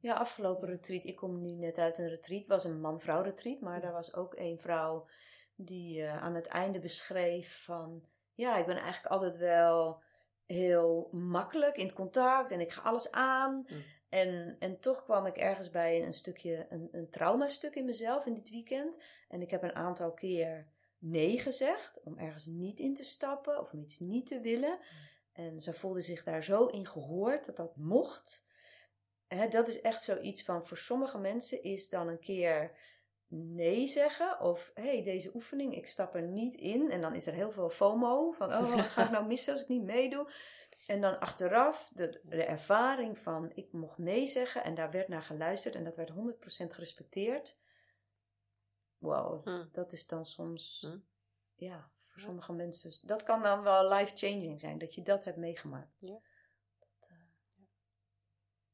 Ja, 0.00 0.14
afgelopen 0.14 0.68
retreat, 0.68 1.04
ik 1.04 1.16
kom 1.16 1.42
nu 1.42 1.50
net 1.50 1.78
uit 1.78 1.98
een 1.98 2.08
retreat, 2.08 2.46
was 2.46 2.64
een 2.64 2.80
man-vrouw 2.80 3.22
retreat, 3.22 3.60
maar 3.60 3.80
daar 3.80 3.92
was 3.92 4.14
ook 4.14 4.36
een 4.36 4.58
vrouw 4.58 5.08
die 5.54 6.00
uh, 6.00 6.22
aan 6.22 6.34
het 6.34 6.46
einde 6.46 6.78
beschreef 6.78 7.64
van 7.64 8.08
ja, 8.36 8.56
ik 8.56 8.66
ben 8.66 8.76
eigenlijk 8.76 9.12
altijd 9.12 9.36
wel 9.36 10.02
heel 10.46 11.08
makkelijk 11.12 11.76
in 11.76 11.86
het 11.86 11.94
contact 11.94 12.50
en 12.50 12.60
ik 12.60 12.72
ga 12.72 12.82
alles 12.82 13.10
aan. 13.10 13.66
Mm. 13.68 13.84
En, 14.08 14.56
en 14.58 14.80
toch 14.80 15.04
kwam 15.04 15.26
ik 15.26 15.36
ergens 15.36 15.70
bij 15.70 16.04
een 16.04 16.12
stukje, 16.12 16.66
een, 16.68 16.88
een 16.92 17.10
traumastuk 17.10 17.74
in 17.74 17.84
mezelf 17.84 18.26
in 18.26 18.34
dit 18.34 18.50
weekend. 18.50 19.00
En 19.28 19.42
ik 19.42 19.50
heb 19.50 19.62
een 19.62 19.74
aantal 19.74 20.12
keer 20.12 20.66
nee 20.98 21.38
gezegd 21.38 22.00
om 22.02 22.18
ergens 22.18 22.46
niet 22.46 22.80
in 22.80 22.94
te 22.94 23.04
stappen 23.04 23.60
of 23.60 23.72
om 23.72 23.82
iets 23.82 23.98
niet 23.98 24.26
te 24.26 24.40
willen. 24.40 24.78
Mm. 24.78 25.14
En 25.32 25.60
ze 25.60 25.72
voelde 25.72 26.00
zich 26.00 26.24
daar 26.24 26.44
zo 26.44 26.66
in 26.66 26.86
gehoord 26.86 27.46
dat 27.46 27.56
dat 27.56 27.76
mocht. 27.76 28.46
dat 29.50 29.68
is 29.68 29.80
echt 29.80 30.02
zoiets 30.02 30.42
van, 30.42 30.66
voor 30.66 30.76
sommige 30.76 31.18
mensen 31.18 31.62
is 31.62 31.88
dan 31.88 32.08
een 32.08 32.20
keer 32.20 32.70
nee 33.28 33.86
zeggen. 33.86 34.40
Of 34.40 34.70
hey, 34.74 35.02
deze 35.02 35.34
oefening, 35.34 35.74
ik 35.74 35.86
stap 35.86 36.14
er 36.14 36.22
niet 36.22 36.54
in. 36.54 36.90
En 36.90 37.00
dan 37.00 37.14
is 37.14 37.26
er 37.26 37.32
heel 37.32 37.50
veel 37.50 37.70
FOMO. 37.70 38.32
Van 38.32 38.52
oh, 38.52 38.74
wat 38.74 38.86
ga 38.86 39.04
ik 39.04 39.10
nou 39.16 39.26
missen 39.26 39.52
als 39.52 39.62
ik 39.62 39.68
niet 39.68 39.82
meedoe? 39.82 40.30
En 40.86 41.00
dan 41.00 41.20
achteraf 41.20 41.90
de, 41.94 42.20
de 42.22 42.44
ervaring 42.44 43.18
van 43.18 43.52
ik 43.54 43.72
mocht 43.72 43.98
nee 43.98 44.26
zeggen. 44.26 44.64
En 44.64 44.74
daar 44.74 44.90
werd 44.90 45.08
naar 45.08 45.22
geluisterd. 45.22 45.74
En 45.74 45.84
dat 45.84 45.96
werd 45.96 46.10
100% 46.10 46.14
gerespecteerd. 46.46 47.58
Wow, 48.98 49.44
hm. 49.44 49.64
dat 49.72 49.92
is 49.92 50.06
dan 50.06 50.26
soms... 50.26 50.86
Hm. 50.90 50.98
Ja, 51.54 51.90
voor 52.04 52.20
sommige 52.20 52.52
mensen... 52.52 53.06
Dat 53.06 53.22
kan 53.22 53.42
dan 53.42 53.62
wel 53.62 53.88
life-changing 53.88 54.60
zijn. 54.60 54.78
Dat 54.78 54.94
je 54.94 55.02
dat 55.02 55.24
hebt 55.24 55.36
meegemaakt. 55.36 55.94
Ja, 55.98 56.20
dat, 56.78 57.10
uh, 57.10 57.18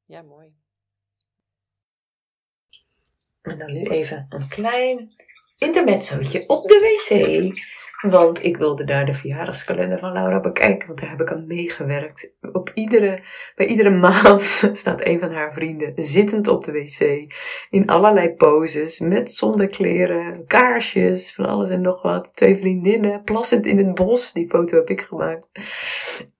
ja 0.05 0.23
mooi. 0.23 0.57
En 3.43 3.59
dan 3.59 3.73
nu 3.73 3.83
even 3.83 4.27
een 4.29 4.49
klein 4.49 5.15
intermezzootje 5.57 6.49
op 6.49 6.69
de 6.69 6.99
wc. 7.09 7.71
Want 8.11 8.45
ik 8.45 8.57
wilde 8.57 8.85
daar 8.85 9.07
de 9.07 9.15
verjaardagskalender 9.15 9.99
van 9.99 10.13
Laura 10.13 10.41
bekijken, 10.41 10.87
want 10.87 11.01
daar 11.01 11.11
heb 11.11 11.21
ik 11.21 11.33
aan 11.33 11.47
meegewerkt. 11.47 12.35
Op 12.53 12.71
iedere, 12.75 13.23
bij 13.55 13.67
iedere 13.67 13.91
maand 14.09 14.71
staat 14.73 15.07
een 15.07 15.19
van 15.19 15.33
haar 15.33 15.53
vrienden 15.53 15.93
zittend 15.97 16.49
op 16.49 16.65
de 16.65 16.73
wc. 16.73 17.33
In 17.71 17.87
allerlei 17.87 18.35
poses, 18.35 18.99
met 18.99 19.33
zonder 19.33 19.67
kleren, 19.67 20.47
kaarsjes, 20.47 21.35
van 21.35 21.47
alles 21.47 21.69
en 21.69 21.81
nog 21.81 22.03
wat. 22.03 22.37
Twee 22.37 22.57
vriendinnen, 22.57 23.23
plassend 23.23 23.67
in 23.67 23.79
het 23.79 23.95
bos. 23.95 24.33
Die 24.33 24.49
foto 24.49 24.77
heb 24.77 24.91
ik 24.91 25.01
gemaakt. 25.01 25.51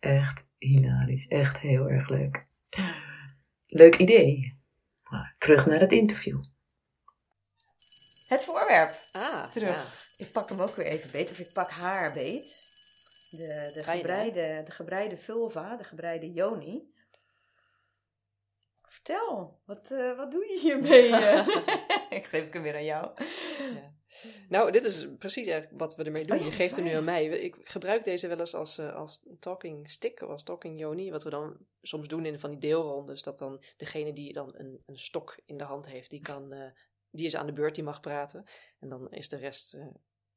Echt 0.01 0.47
hilarisch, 0.59 1.27
echt 1.29 1.59
heel 1.59 1.89
erg 1.89 2.09
leuk. 2.09 2.47
Leuk 3.67 3.97
idee. 3.97 4.61
Maar 5.11 5.35
terug 5.39 5.67
naar 5.67 5.81
het 5.81 5.93
interview. 5.93 6.41
Het 8.33 8.45
voorwerp. 8.45 8.95
Ah, 9.13 9.51
Terug. 9.51 9.75
ja. 9.75 9.85
Ik 10.25 10.33
pak 10.33 10.49
hem 10.49 10.61
ook 10.61 10.75
weer 10.75 10.87
even 10.87 11.11
beet, 11.11 11.31
of 11.31 11.39
ik 11.39 11.53
pak 11.53 11.71
haar 11.71 12.13
beet. 12.13 12.71
De, 13.31 13.71
de, 13.75 13.83
Fijn, 13.83 13.85
hè? 13.85 13.93
gebreide, 13.97 14.63
de 14.65 14.71
gebreide 14.71 15.17
vulva, 15.17 15.77
de 15.77 15.85
gebreide 15.85 16.33
yoni. 16.33 16.93
Vertel, 18.83 19.61
wat, 19.65 19.91
eh, 19.91 20.17
wat 20.17 20.31
doe 20.31 20.47
je 20.47 20.59
hiermee? 20.61 21.15
eh? 21.17 21.47
ik 22.19 22.25
geef 22.25 22.53
hem 22.53 22.63
weer 22.63 22.75
aan 22.75 22.85
jou. 22.85 23.11
Ja. 23.75 23.95
Nou, 24.49 24.71
dit 24.71 24.85
is 24.85 25.09
precies 25.19 25.47
eigenlijk 25.47 25.81
wat 25.81 25.97
we 25.97 26.05
ermee 26.05 26.25
doen. 26.25 26.37
Oh 26.37 26.43
ja, 26.43 26.49
je 26.49 26.55
geeft 26.55 26.77
er 26.77 26.83
nu 26.83 26.93
aan 26.93 27.05
mij. 27.05 27.27
Ik 27.27 27.57
gebruik 27.65 28.05
deze 28.05 28.29
wel 28.29 28.41
eens 28.41 28.55
als, 28.55 28.79
eh, 28.79 28.95
als 28.95 29.23
talking 29.41 29.91
stick 29.91 30.23
of 30.23 30.29
als 30.29 30.43
talking 30.43 30.79
yoni. 30.79 31.11
Wat 31.11 31.25
we 31.25 31.31
dan 31.31 31.57
soms 31.83 32.09
doen 32.09 32.27
in 32.27 32.39
van 32.39 32.51
die 32.51 32.59
deelrondes. 32.59 33.23
Dat 33.23 33.39
dan 33.39 33.63
degene 33.77 34.13
die 34.13 34.33
dan 34.33 34.55
een, 34.57 34.83
een 34.87 34.99
stok 34.99 35.41
in 35.47 35.57
de 35.57 35.65
hand 35.65 35.87
heeft, 35.87 36.11
die, 36.11 36.21
kan, 36.21 36.73
die 37.13 37.27
is 37.27 37.37
aan 37.37 37.47
de 37.47 37.53
beurt, 37.53 37.75
die 37.75 37.85
mag 37.85 38.01
praten. 38.01 38.45
En 38.79 38.89
dan 38.89 39.11
is 39.13 39.29
de 39.29 39.37
rest 39.37 39.75
eh, 39.75 39.87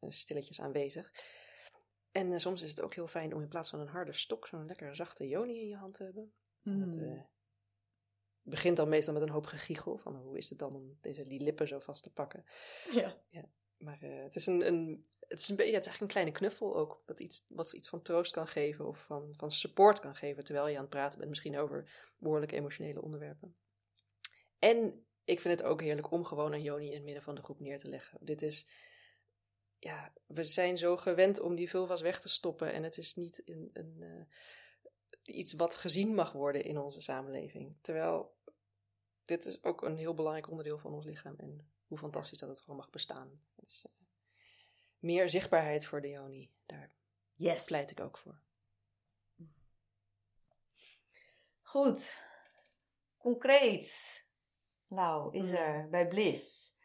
stilletjes 0.09 0.61
aanwezig. 0.61 1.11
En 2.11 2.31
eh, 2.33 2.39
soms 2.39 2.61
is 2.61 2.69
het 2.69 2.81
ook 2.81 2.93
heel 2.93 3.07
fijn 3.07 3.33
om 3.33 3.41
in 3.41 3.47
plaats 3.47 3.69
van 3.69 3.79
een 3.79 3.87
harde 3.87 4.13
stok 4.13 4.47
zo'n 4.47 4.65
lekker 4.65 4.95
zachte 4.95 5.27
yoni 5.27 5.59
in 5.59 5.67
je 5.67 5.75
hand 5.75 5.93
te 5.93 6.03
hebben. 6.03 6.33
En 6.63 6.79
Dat 6.79 6.95
Hmm. 6.95 7.13
eh, 7.13 7.21
begint 8.41 8.77
dan 8.77 8.89
meestal 8.89 9.13
met 9.13 9.23
een 9.23 9.29
hoop 9.29 9.45
gegiegel. 9.45 9.97
Van 9.97 10.15
hoe 10.15 10.37
is 10.37 10.49
het 10.49 10.59
dan 10.59 10.75
om 10.75 10.97
deze, 11.01 11.23
die 11.23 11.39
lippen 11.39 11.67
zo 11.67 11.79
vast 11.79 12.03
te 12.03 12.13
pakken. 12.13 12.45
Ja. 13.29 13.49
Maar 13.77 14.01
eh, 14.01 14.23
het, 14.23 14.35
is 14.35 14.45
een, 14.45 14.67
een, 14.67 15.05
het, 15.19 15.39
is 15.39 15.49
een 15.49 15.55
beetje, 15.55 15.73
het 15.73 15.85
is 15.85 15.87
eigenlijk 15.87 16.01
een 16.01 16.07
kleine 16.07 16.31
knuffel 16.31 16.75
ook. 16.75 17.03
Wat 17.05 17.19
iets, 17.19 17.43
wat 17.47 17.73
iets 17.73 17.89
van 17.89 18.01
troost 18.01 18.31
kan 18.31 18.47
geven 18.47 18.87
of 18.87 19.05
van, 19.05 19.33
van 19.37 19.51
support 19.51 19.99
kan 19.99 20.15
geven. 20.15 20.43
Terwijl 20.43 20.67
je 20.67 20.75
aan 20.75 20.81
het 20.81 20.89
praten 20.89 21.17
bent, 21.17 21.29
misschien 21.29 21.57
over 21.57 22.11
behoorlijk 22.17 22.51
emotionele 22.51 23.01
onderwerpen. 23.01 23.55
En 24.59 25.05
ik 25.25 25.39
vind 25.39 25.59
het 25.59 25.69
ook 25.69 25.81
heerlijk 25.81 26.11
om 26.11 26.25
gewoon 26.25 26.53
een 26.53 26.61
Joni 26.61 26.87
in 26.87 26.93
het 26.93 27.03
midden 27.03 27.23
van 27.23 27.35
de 27.35 27.43
groep 27.43 27.59
neer 27.59 27.77
te 27.77 27.89
leggen. 27.89 28.17
Dit 28.21 28.41
is. 28.41 28.67
Ja, 29.79 30.13
we 30.25 30.43
zijn 30.43 30.77
zo 30.77 30.97
gewend 30.97 31.39
om 31.39 31.55
die 31.55 31.69
vulva's 31.69 32.01
weg 32.01 32.21
te 32.21 32.29
stoppen. 32.29 32.73
En 32.73 32.83
het 32.83 32.97
is 32.97 33.15
niet 33.15 33.41
een, 33.45 33.69
een, 33.73 34.01
eh, 34.01 34.25
iets 35.35 35.53
wat 35.53 35.75
gezien 35.75 36.15
mag 36.15 36.31
worden 36.31 36.63
in 36.63 36.77
onze 36.77 37.01
samenleving. 37.01 37.77
Terwijl 37.81 38.35
dit 39.25 39.45
is 39.45 39.63
ook 39.63 39.81
een 39.81 39.97
heel 39.97 40.13
belangrijk 40.13 40.49
onderdeel 40.49 40.77
van 40.77 40.93
ons 40.93 41.05
lichaam. 41.05 41.35
En 41.37 41.71
hoe 41.87 41.97
fantastisch 41.97 42.39
dat 42.39 42.49
het 42.49 42.59
gewoon 42.61 42.75
mag 42.75 42.89
bestaan. 42.89 43.41
Dus, 43.55 43.85
meer 44.99 45.29
zichtbaarheid 45.29 45.85
voor 45.85 46.01
de 46.01 46.09
Joni. 46.09 46.51
Daar 46.65 46.91
Yes. 47.35 47.63
pleit 47.63 47.91
ik 47.91 47.99
ook 47.99 48.17
voor. 48.17 48.39
Goed. 51.61 52.19
Concreet. 53.17 54.24
Nou, 54.87 55.37
is 55.37 55.49
Mm. 55.49 55.55
er 55.55 55.89
bij 55.89 56.07
Bliss 56.07 56.75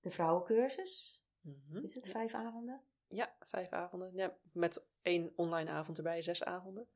de 0.00 0.10
vrouwencursus. 0.10 1.22
Mhm. 1.40 1.84
Is 1.84 1.94
het 1.94 2.08
vijf 2.08 2.34
avonden? 2.34 2.82
Ja, 3.08 3.36
vijf 3.40 3.68
avonden. 3.72 4.14
Ja, 4.14 4.36
met 4.52 4.86
één 5.02 5.32
online 5.36 5.70
avond 5.70 5.96
erbij, 5.96 6.22
zes 6.22 6.44
avonden. 6.44 6.88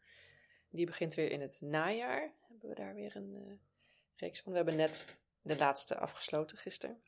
Die 0.69 0.87
begint 0.87 1.15
weer 1.15 1.31
in 1.31 1.41
het 1.41 1.61
najaar. 1.61 2.35
Hebben 2.49 2.69
we 2.69 2.75
daar 2.75 2.95
weer 2.95 3.17
een 3.17 3.35
eh, 3.35 3.55
reeks 4.17 4.41
van. 4.41 4.51
We 4.53 4.57
hebben 4.59 4.77
net 4.77 5.21
de 5.41 5.57
laatste 5.57 5.97
afgesloten 5.99 6.59
gisteren. 6.59 7.03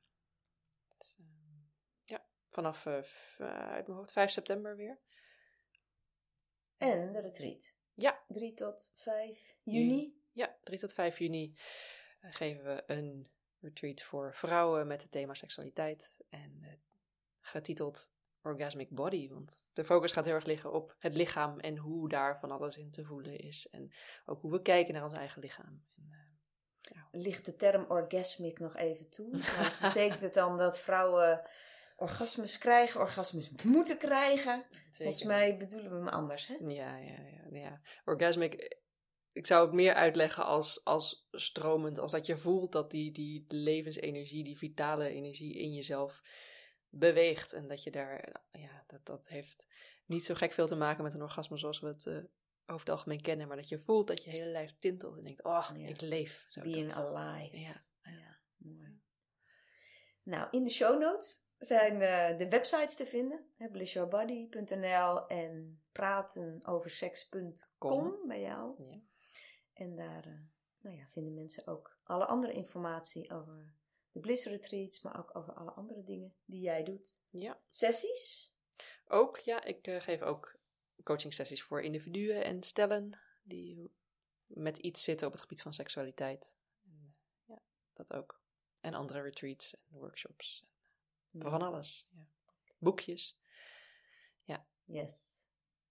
Dus, 0.99 1.17
eh, 1.19 1.25
ja, 2.05 2.25
vanaf 2.51 2.87
eh, 2.87 3.03
uit 3.49 3.87
mijn 3.87 3.99
hoofd 3.99 4.13
5 4.13 4.31
september 4.31 4.77
weer. 4.77 4.99
En 6.77 7.13
de 7.13 7.21
retreat. 7.21 7.77
Ja. 7.95 8.23
3 8.29 8.55
tot 8.55 8.93
5 8.97 9.57
juni. 9.63 10.23
Ja, 10.33 10.57
3 10.63 10.79
tot 10.79 10.93
5 10.93 11.19
juni 11.19 11.55
geven 12.31 12.65
we 12.65 12.83
een 12.87 13.27
retreat 13.61 14.03
voor 14.03 14.35
vrouwen 14.35 14.87
met 14.87 15.03
het 15.03 15.11
thema 15.11 15.35
seksualiteit. 15.35 16.17
En 16.29 16.59
eh, 16.63 16.73
getiteld 17.41 18.13
Orgasmic 18.43 18.91
Body. 18.91 19.29
Want 19.29 19.67
de 19.73 19.85
focus 19.85 20.13
gaat 20.13 20.25
heel 20.25 20.35
erg 20.35 20.45
liggen 20.45 20.73
op 20.73 20.95
het 20.99 21.15
lichaam 21.15 21.59
en 21.59 21.77
hoe 21.77 22.09
daar 22.09 22.39
van 22.39 22.51
alles 22.51 22.77
in 22.77 22.91
te 22.91 23.05
voelen 23.05 23.39
is. 23.39 23.69
En 23.69 23.93
ook 24.27 24.41
hoe 24.41 24.51
we 24.51 24.63
kijken 24.63 24.95
naar 24.95 25.05
ons 25.05 25.13
eigen 25.13 25.41
lichaam. 25.41 25.85
En, 25.97 26.09
eh, 26.81 27.03
Ligt 27.11 27.45
de 27.45 27.57
term 27.57 27.85
orgasmic 27.89 28.59
nog 28.59 28.77
even 28.77 29.11
toe? 29.11 29.31
Want 29.59 29.81
betekent 29.81 30.21
het 30.21 30.35
dan 30.35 30.59
dat 30.59 30.79
vrouwen 30.79 31.49
orgasmes 31.97 32.59
krijgen, 32.59 33.01
orgasmes 33.01 33.51
moeten 33.65 33.99
krijgen? 33.99 34.65
Volgens 34.91 35.23
mij 35.23 35.57
bedoelen 35.57 35.91
we 35.91 35.97
hem 35.97 36.09
anders, 36.09 36.47
hè? 36.47 36.55
Ja, 36.55 36.97
ja, 36.97 37.19
ja, 37.23 37.59
ja. 37.59 37.81
Orgasmic, 38.05 38.55
eh, 38.55 38.79
ik 39.35 39.47
zou 39.47 39.65
het 39.67 39.75
meer 39.75 39.95
uitleggen 39.95 40.45
als, 40.45 40.85
als 40.85 41.29
stromend. 41.31 41.99
Als 41.99 42.13
dat 42.13 42.27
je 42.27 42.37
voelt 42.37 42.73
dat 42.73 42.91
die, 42.91 43.13
die 43.13 43.45
levensenergie, 43.49 44.45
die 44.45 44.59
vitale 44.59 45.09
energie 45.09 45.55
in 45.55 45.73
jezelf 45.73 46.23
beweegt. 46.89 47.53
En 47.53 47.69
dat 47.69 47.83
je 47.83 47.91
daar, 47.91 48.43
ja, 48.51 48.85
dat, 48.87 49.07
dat 49.07 49.29
heeft 49.29 49.67
niet 50.07 50.25
zo 50.25 50.35
gek 50.35 50.53
veel 50.53 50.67
te 50.67 50.77
maken 50.77 51.03
met 51.03 51.15
een 51.15 51.23
orgasme 51.23 51.57
zoals 51.57 51.81
we 51.81 51.87
het 51.87 52.07
eh, 52.07 52.17
over 52.67 52.81
het 52.81 52.89
algemeen 52.89 53.21
kennen. 53.21 53.49
Maar 53.49 53.57
dat 53.57 53.69
je 53.69 53.79
voelt 53.79 54.07
dat 54.07 54.25
je 54.25 54.31
hele 54.31 54.51
lijf 54.51 54.75
tintelt 54.79 55.17
en 55.17 55.23
denkt, 55.23 55.45
oh, 55.45 55.71
Ja. 55.77 55.89
ik 55.89 56.01
leef. 56.01 56.47
Zo, 56.49 56.61
Being 56.61 56.93
dat- 56.93 57.15
alive. 57.15 57.59
Ja, 57.59 57.85
Ja, 58.03 58.39
mooi. 58.57 59.01
Nou, 60.23 60.49
in 60.51 60.65
de 60.65 60.71
show 60.71 61.01
notes 61.01 61.43
zijn 61.59 62.01
eh, 62.03 62.39
de 62.39 62.49
websites 62.49 62.97
te 62.97 63.07
vinden. 63.07 63.47
blissyourbody.nl 63.73 65.27
en 65.27 65.83
pratenoverseks.com 65.93 68.15
bij 68.27 68.41
jou. 68.41 68.85
ja. 68.85 69.01
En 69.75 69.97
daar 69.97 70.25
eh, 70.27 70.41
nou 70.81 70.97
ja, 70.97 71.07
vinden 71.09 71.35
mensen 71.35 71.67
ook 71.67 71.99
alle 72.03 72.25
andere 72.25 72.53
informatie 72.53 73.33
over 73.33 73.75
de 74.13 74.21
Bliss 74.21 74.47
Retreats, 74.47 75.03
maar 75.03 75.19
ook 75.19 75.37
over 75.37 75.55
alle 75.55 75.71
andere 75.71 76.05
dingen 76.05 76.35
die 76.45 76.61
jij 76.61 76.85
doet. 76.85 77.23
ja. 77.31 77.61
Sessies? 77.69 78.53
Ook, 79.07 79.39
ja, 79.39 79.65
ik 79.65 79.87
eh, 79.87 80.01
geef 80.01 80.23
ook 80.23 80.57
coaching 81.03 81.33
sessies 81.33 81.63
voor 81.63 81.83
individuen 81.83 82.45
en 82.45 82.63
stellen 82.63 83.19
die 83.43 83.91
met 84.47 84.79
iets 84.79 85.05
zitten 85.05 85.27
op 85.27 85.33
het 85.33 85.43
gebied 85.43 85.63
van 85.63 85.75
seksualiteit. 85.75 86.57
En, 86.85 87.15
ja, 87.45 87.61
dat 87.93 88.13
ook. 88.13 88.43
En 88.81 88.95
andere 88.95 89.21
retreats 89.21 89.75
en 89.75 89.99
workshops. 89.99 90.69
Van 91.33 91.63
alles. 91.63 92.09
Ja. 92.13 92.27
Boekjes. 92.79 93.37
Yes. 94.87 95.39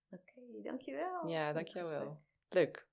Oké, 0.09 0.61
dankjewel. 0.63 1.27
Ja, 1.27 1.53
dankjewel. 1.53 2.21
Leuk. 2.49 2.87